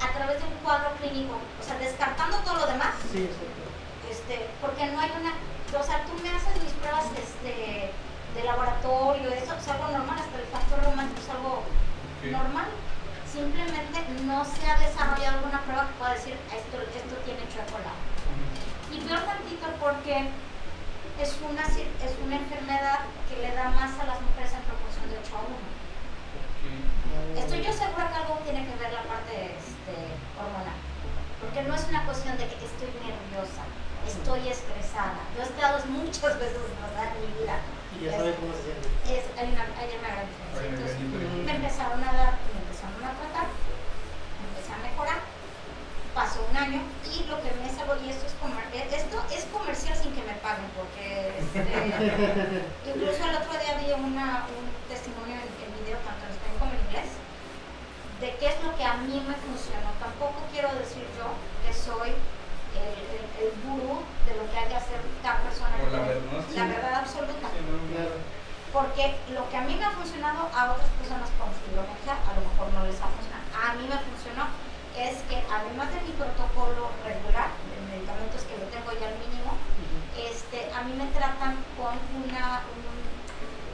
a 0.00 0.08
través 0.12 0.38
de 0.40 0.44
un 0.48 0.54
cuadro 0.64 0.90
clínico, 1.00 1.36
o 1.38 1.62
sea, 1.64 1.76
descartando 1.78 2.36
todo 2.38 2.56
lo 2.58 2.66
demás, 2.66 2.94
Sí, 3.12 3.24
exacto. 3.24 3.64
este, 4.10 4.46
porque 4.60 4.86
no 4.92 5.00
hay 5.00 5.10
una, 5.20 5.32
o 5.32 5.82
sea, 5.84 6.04
tú 6.04 6.12
me 6.22 6.30
haces 6.30 6.62
mis 6.62 6.72
pruebas 6.78 7.06
este, 7.16 7.90
de 8.34 8.42
laboratorio, 8.44 9.30
eso 9.32 9.54
es 9.56 9.68
algo 9.68 9.88
normal, 9.88 10.18
hasta 10.20 10.36
el 10.38 10.46
factor 10.52 10.80
reumático 10.84 11.20
es 11.20 11.30
algo 11.30 11.62
normal. 12.30 12.68
Simplemente 13.26 14.00
no 14.24 14.44
se 14.44 14.64
ha 14.70 14.78
desarrollado 14.78 15.38
alguna 15.38 15.60
prueba 15.62 15.88
que 15.88 15.94
pueda 16.00 16.14
decir 16.14 16.36
esto, 16.48 16.76
esto 16.80 17.14
tiene 17.24 17.44
chocolate. 17.52 18.00
Y 18.92 19.00
peor 19.04 19.20
tantito 19.28 19.66
porque 19.80 20.30
es 21.20 21.30
una, 21.44 21.64
cir- 21.68 21.92
es 22.00 22.12
una 22.24 22.36
enfermedad 22.36 23.00
que 23.28 23.36
le 23.42 23.52
da 23.54 23.68
más 23.76 23.92
a 24.00 24.04
las 24.08 24.20
mujeres 24.24 24.52
en 24.56 24.62
proporción 24.64 25.10
de 25.10 25.18
8 25.20 25.36
a 25.36 25.40
1. 25.44 25.52
Ok. 25.52 27.38
Estoy 27.44 27.60
yo 27.62 27.72
segura 27.72 28.08
que 28.08 28.16
algo 28.24 28.40
tiene 28.44 28.64
que 28.64 28.74
ver 28.76 28.92
la 28.92 29.02
parte 29.04 29.56
este, 29.86 29.94
hormonal. 30.34 30.74
Porque 31.40 31.62
no 31.62 31.74
es 31.78 31.84
una 31.86 32.02
cuestión 32.06 32.34
de 32.38 32.44
que 32.50 32.58
estoy 32.58 32.90
nerviosa, 33.06 33.62
estoy 34.02 34.42
estresada. 34.50 35.22
Yo 35.36 35.42
he 35.42 35.46
estado 35.46 35.78
muchas 35.86 36.34
veces 36.42 36.58
estresada 36.58 37.14
en 37.14 37.20
mi 37.22 37.30
vida. 37.38 37.56
Y 37.94 38.04
ya 38.04 38.12
sabe 38.18 38.34
cómo 38.34 38.50
se 38.52 38.62
siente. 38.66 38.86
Es, 39.06 39.24
hay 39.38 39.46
una, 39.54 39.62
hay 39.78 39.88
una 39.94 40.10
gran 40.10 40.26
diferencia. 40.26 40.66
Entonces, 40.66 40.98
me 41.46 41.52
empezaron 41.54 42.00
a 42.02 42.10
dar, 42.12 42.32
me 42.50 42.58
empezaron 42.66 42.98
a 43.04 43.12
tratar, 43.14 43.46
me 43.46 44.44
empecé 44.50 44.70
a 44.74 44.78
mejorar. 44.82 45.20
Pasó 46.16 46.40
un 46.48 46.56
año 46.56 46.80
y 47.04 47.28
lo 47.28 47.36
que 47.44 47.52
me 47.60 47.68
salvó, 47.68 47.92
y 48.00 48.08
esto 48.08 48.24
es, 48.24 48.32
comer- 48.40 48.72
eh, 48.72 48.88
esto 48.88 49.20
es 49.28 49.44
comercial 49.52 49.92
sin 50.00 50.16
que 50.16 50.24
me 50.24 50.32
paguen, 50.40 50.64
porque 50.72 51.36
este, 51.36 51.60
incluso 52.88 53.20
el 53.20 53.36
otro 53.36 53.52
día 53.60 53.76
vi 53.84 53.92
una, 53.92 54.48
un 54.48 54.64
testimonio 54.88 55.36
en, 55.36 55.44
en 55.60 55.70
video, 55.76 56.00
tanto 56.08 56.24
en 56.24 56.32
español 56.32 56.56
como 56.56 56.72
en 56.72 56.80
inglés, 56.88 57.20
de 58.20 58.28
qué 58.36 58.46
es 58.48 58.58
lo 58.64 58.74
que 58.76 58.84
a 58.84 58.94
mí 59.04 59.20
me 59.26 59.34
funcionó. 59.36 59.90
Tampoco 60.00 60.40
quiero 60.52 60.72
decir 60.76 61.04
yo 61.18 61.28
que 61.64 61.72
soy 61.74 62.10
el, 62.76 62.94
el, 63.16 63.24
el 63.44 63.50
gurú 63.64 64.00
de 64.28 64.32
lo 64.36 64.44
que 64.50 64.56
hay 64.58 64.68
que 64.68 64.76
hacer 64.76 65.00
cada 65.22 65.40
persona. 65.44 65.76
La 66.56 66.64
verdad, 66.66 66.94
absoluta. 67.04 67.46
Sí, 67.52 67.60
no, 67.64 67.76
Claro. 67.92 68.16
Porque 68.72 69.16
lo 69.32 69.48
que 69.48 69.56
a 69.56 69.62
mí 69.64 69.72
me 69.76 69.84
ha 69.84 69.90
funcionado 69.96 70.50
a 70.52 70.72
otras 70.76 70.90
personas 71.00 71.30
con 71.40 71.48
fibromialgia 71.64 72.12
a 72.12 72.32
lo 72.36 72.44
mejor 72.44 72.66
no 72.76 72.84
les 72.84 72.98
va 73.00 73.08
a 73.08 73.14
funcionar. 73.16 73.40
A 73.56 73.72
mí 73.78 73.84
me 73.88 73.96
funcionó 74.04 74.44
es 74.96 75.20
que 75.28 75.36
además 75.48 75.88
de 75.92 76.00
mi 76.04 76.12
protocolo 76.16 76.88
regular 77.04 77.52
de 77.72 77.76
medicamentos 77.88 78.44
que 78.48 78.56
lo 78.60 78.64
tengo 78.72 78.92
ya 78.96 79.12
al 79.12 79.16
mínimo, 79.20 79.52
este, 80.16 80.72
a 80.72 80.82
mí 80.88 80.92
me 80.96 81.04
tratan 81.12 81.56
con 81.76 81.96
una, 82.20 82.64
un- 82.72 83.04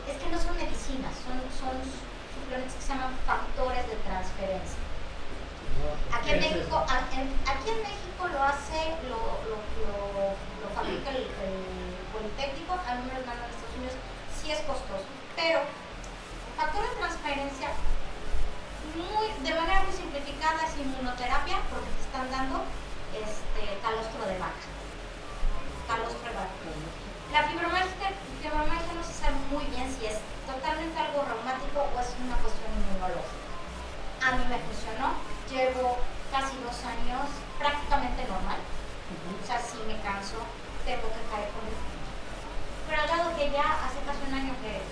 es 0.06 0.18
que 0.22 0.28
no 0.30 0.38
son 0.38 0.54
medicinas, 0.58 1.14
son, 1.22 1.38
son 1.54 1.74
que 2.48 2.82
se 2.82 2.88
llaman 2.88 3.14
factores 3.26 3.86
de 3.86 3.96
transferencia. 4.02 4.80
Aquí 6.12 6.30
en 6.30 6.40
México, 6.40 6.84
aquí 6.86 7.70
en 7.70 7.80
México 7.82 8.28
lo 8.28 8.42
hace, 8.42 8.94
lo, 9.08 9.18
lo, 9.48 9.56
lo, 9.82 10.36
lo 10.62 10.66
fabrica 10.74 11.10
el, 11.10 11.26
el, 11.26 11.92
Politécnico, 12.12 12.76
algunos 12.86 13.24
mandan 13.24 13.40
a 13.40 13.48
Estados 13.48 13.72
Unidos, 13.72 13.96
sí 14.36 14.52
es 14.52 14.60
costoso, 14.68 15.08
pero 15.34 15.64
el 15.64 16.54
factor 16.60 16.84
de 16.84 16.96
transferencia 17.00 17.72
muy, 18.92 19.32
de 19.42 19.54
manera 19.56 19.82
muy 19.82 19.96
simplificada 19.96 20.60
es 20.68 20.76
inmunoterapia 20.76 21.56
porque 21.72 21.88
te 21.88 22.02
están 22.04 22.30
dando 22.30 22.68
este, 23.16 23.80
calostro 23.80 24.28
de 24.28 24.38
vaca, 24.38 24.68
calostro 25.88 26.28
de 26.28 26.36
vaca. 26.36 27.01
La 27.32 27.48
fibromialgia, 27.48 28.12
fibromialgia 28.44 28.92
no 28.92 29.00
se 29.00 29.16
sabe 29.16 29.40
muy 29.48 29.64
bien 29.72 29.88
si 29.88 30.04
es 30.04 30.20
totalmente 30.44 30.92
algo 31.00 31.24
reumático 31.24 31.80
o 31.80 31.96
es 31.96 32.12
una 32.20 32.36
cuestión 32.44 32.68
inmunológica. 32.76 33.48
A 34.20 34.36
mí 34.36 34.44
me 34.52 34.60
funcionó, 34.68 35.16
llevo 35.48 35.96
casi 36.28 36.60
dos 36.60 36.76
años 36.84 37.32
prácticamente 37.56 38.28
normal. 38.28 38.60
O 38.60 39.44
sea, 39.48 39.56
si 39.64 39.80
me 39.88 39.96
canso, 40.04 40.44
tengo 40.84 41.08
que 41.08 41.24
caer 41.32 41.48
con 41.56 41.64
el... 41.64 41.76
Pero 42.84 43.00
al 43.00 43.08
lado 43.08 43.32
que 43.32 43.48
ya 43.48 43.80
hace 43.80 44.04
casi 44.04 44.20
un 44.28 44.36
año 44.36 44.52
que 44.60 44.84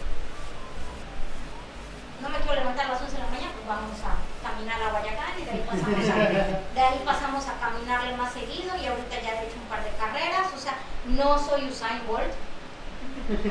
no 2.25 2.29
me 2.33 2.41
quiero 2.41 2.57
levantar 2.57 2.89
a 2.89 2.97
las 2.97 3.05
11 3.05 3.21
de 3.21 3.21
la 3.21 3.33
mañana, 3.37 3.53
pues 3.53 3.69
vamos 3.69 4.01
a 4.01 4.17
caminar 4.41 4.81
a 4.81 4.93
Guayacán 4.97 5.37
y 5.37 5.45
de 5.45 5.53
ahí 5.61 5.65
pasamos 5.69 6.09
a, 6.09 6.17
de 6.73 6.81
ahí 6.81 7.01
pasamos 7.05 7.45
a 7.49 7.61
caminarle 7.61 8.17
más 8.17 8.33
seguido 8.33 8.73
y 8.81 8.89
ahorita 8.89 9.21
ya 9.21 9.37
he 9.37 9.45
hecho 9.45 9.61
un 9.61 9.69
par 9.69 9.85
de 9.85 9.93
carreras, 10.01 10.49
o 10.57 10.61
sea, 10.61 10.81
no 11.07 11.39
soy 11.39 11.69
Usain 11.69 12.07
Bolt. 12.07 12.33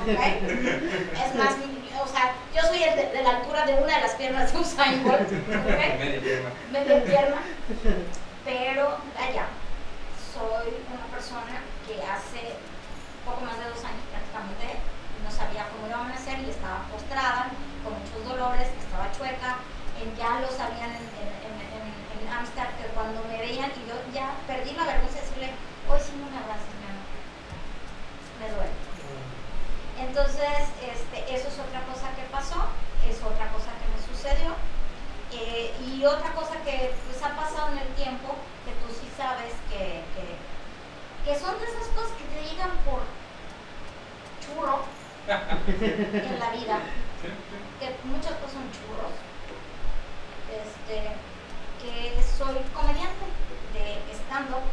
¿okay? 0.02 0.40
Es 1.14 1.36
más, 1.36 1.56
o 2.02 2.08
sea, 2.08 2.34
yo 2.56 2.62
soy 2.68 2.84
el 2.84 2.96
de, 2.96 3.06
de, 3.08 3.24
la 3.24 3.38
altura 3.38 3.66
de 3.66 3.74
una 3.76 3.96
de 3.96 4.02
las 4.02 4.16
piernas 4.16 4.54
de 4.54 4.60
Usain 4.60 5.04
Bolt, 5.04 5.22
¿okay? 5.66 5.98
Media 6.00 6.22
pierna. 6.22 6.50
media 6.72 7.04
pierna, 7.04 7.42
pero 8.46 8.98
allá 9.18 9.48
soy 10.34 10.74
una 10.88 11.06
persona 11.12 11.62
que 11.88 11.96
hace 12.06 12.56
poco 13.26 13.42
más 13.42 13.58
de 13.60 13.70
dos 13.70 13.84
años 13.84 14.06
prácticamente 14.10 14.80
no 15.24 15.30
sabía 15.32 15.68
cómo 15.70 15.88
iba 15.88 15.98
a 15.98 16.02
amanecer 16.02 16.40
y 16.40 16.50
estaba 16.50 16.88
postrada 16.88 17.52
con 17.84 17.94
muchos 17.94 18.24
dolores, 18.24 18.68
estaba 18.80 19.12
chueca, 19.12 19.60
en, 20.00 20.16
ya 20.16 20.40
lo 20.40 20.48
sabían 20.48 20.96
en, 20.96 21.06
en, 21.20 21.54
en, 21.60 21.86
en 21.92 22.24
Amsterdam 22.32 22.72
que 22.80 22.88
cuando 22.96 23.20
me 23.28 23.38
veían 23.38 23.72
y 23.76 23.84
yo 23.90 23.96
ya 24.14 24.32
perdí 24.48 24.72
la 24.74 24.86
vergüenza 24.88 25.20
de 25.20 25.26
decirle, 25.28 25.50
hoy 25.92 26.00
sí 26.00 26.16
no 26.16 26.32
me 26.32 26.40
abrazas, 26.40 26.72
mi 26.80 26.88
amor, 26.88 27.08
me 28.40 28.48
duele. 28.50 28.90
Entonces, 30.00 30.72
este, 30.80 31.36
eso 31.36 31.48
es 31.50 31.60
otra 31.60 31.84
cosa 31.84 32.08
que 32.16 32.24
pasó, 32.32 32.72
es 33.04 33.20
otra 33.22 33.52
cosa 33.52 33.72
que 33.76 33.88
me 33.92 34.00
sucedió. 34.00 34.56
Eh, 35.32 35.76
y 35.86 36.06
otra 36.06 36.34
cosa 36.34 36.56
que 36.64 36.92
pues, 37.06 37.22
ha 37.22 37.36
pasado 37.36 37.72
en 37.74 37.80
el 37.80 37.88
tiempo, 37.94 38.34
que 38.66 38.74
tú 38.82 38.90
sí 38.90 39.08
sabes 39.16 39.54
que, 39.70 40.02
que, 40.16 41.40
son 41.40 41.60
de 41.60 41.66
esas 41.66 41.88
cosas 41.94 42.12
que 42.18 42.26
te 42.26 42.50
llegan 42.50 42.72
por 42.82 43.06
churro 44.42 44.82
en 45.28 46.40
la 46.40 46.50
vida, 46.50 46.80
que 47.80 47.96
muchas 48.06 48.34
cosas 48.42 48.58
son 48.58 48.66
churros, 48.74 49.14
este, 50.50 51.14
que 51.78 52.24
soy 52.24 52.58
comediante 52.74 53.30
de 53.78 54.02
stand-up 54.16 54.66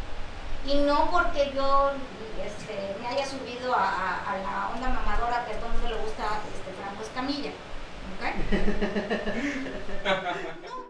y 0.67 0.75
no 0.81 1.11
porque 1.11 1.53
yo 1.55 1.93
este, 2.45 2.97
me 3.01 3.07
haya 3.09 3.25
subido 3.27 3.75
a, 3.75 3.85
a, 3.85 4.33
a, 4.33 4.39
la 4.39 4.71
onda 4.75 4.89
mamadora 4.89 5.45
que 5.45 5.55
a 5.55 5.59
todo 5.59 5.67
el 5.67 5.73
mundo 5.75 5.89
le 5.89 6.03
gusta 6.03 6.25
este, 6.53 6.73
Franco 6.81 7.03
Escamilla. 7.03 7.53
¿okay? 8.19 8.35
no. 10.63 10.86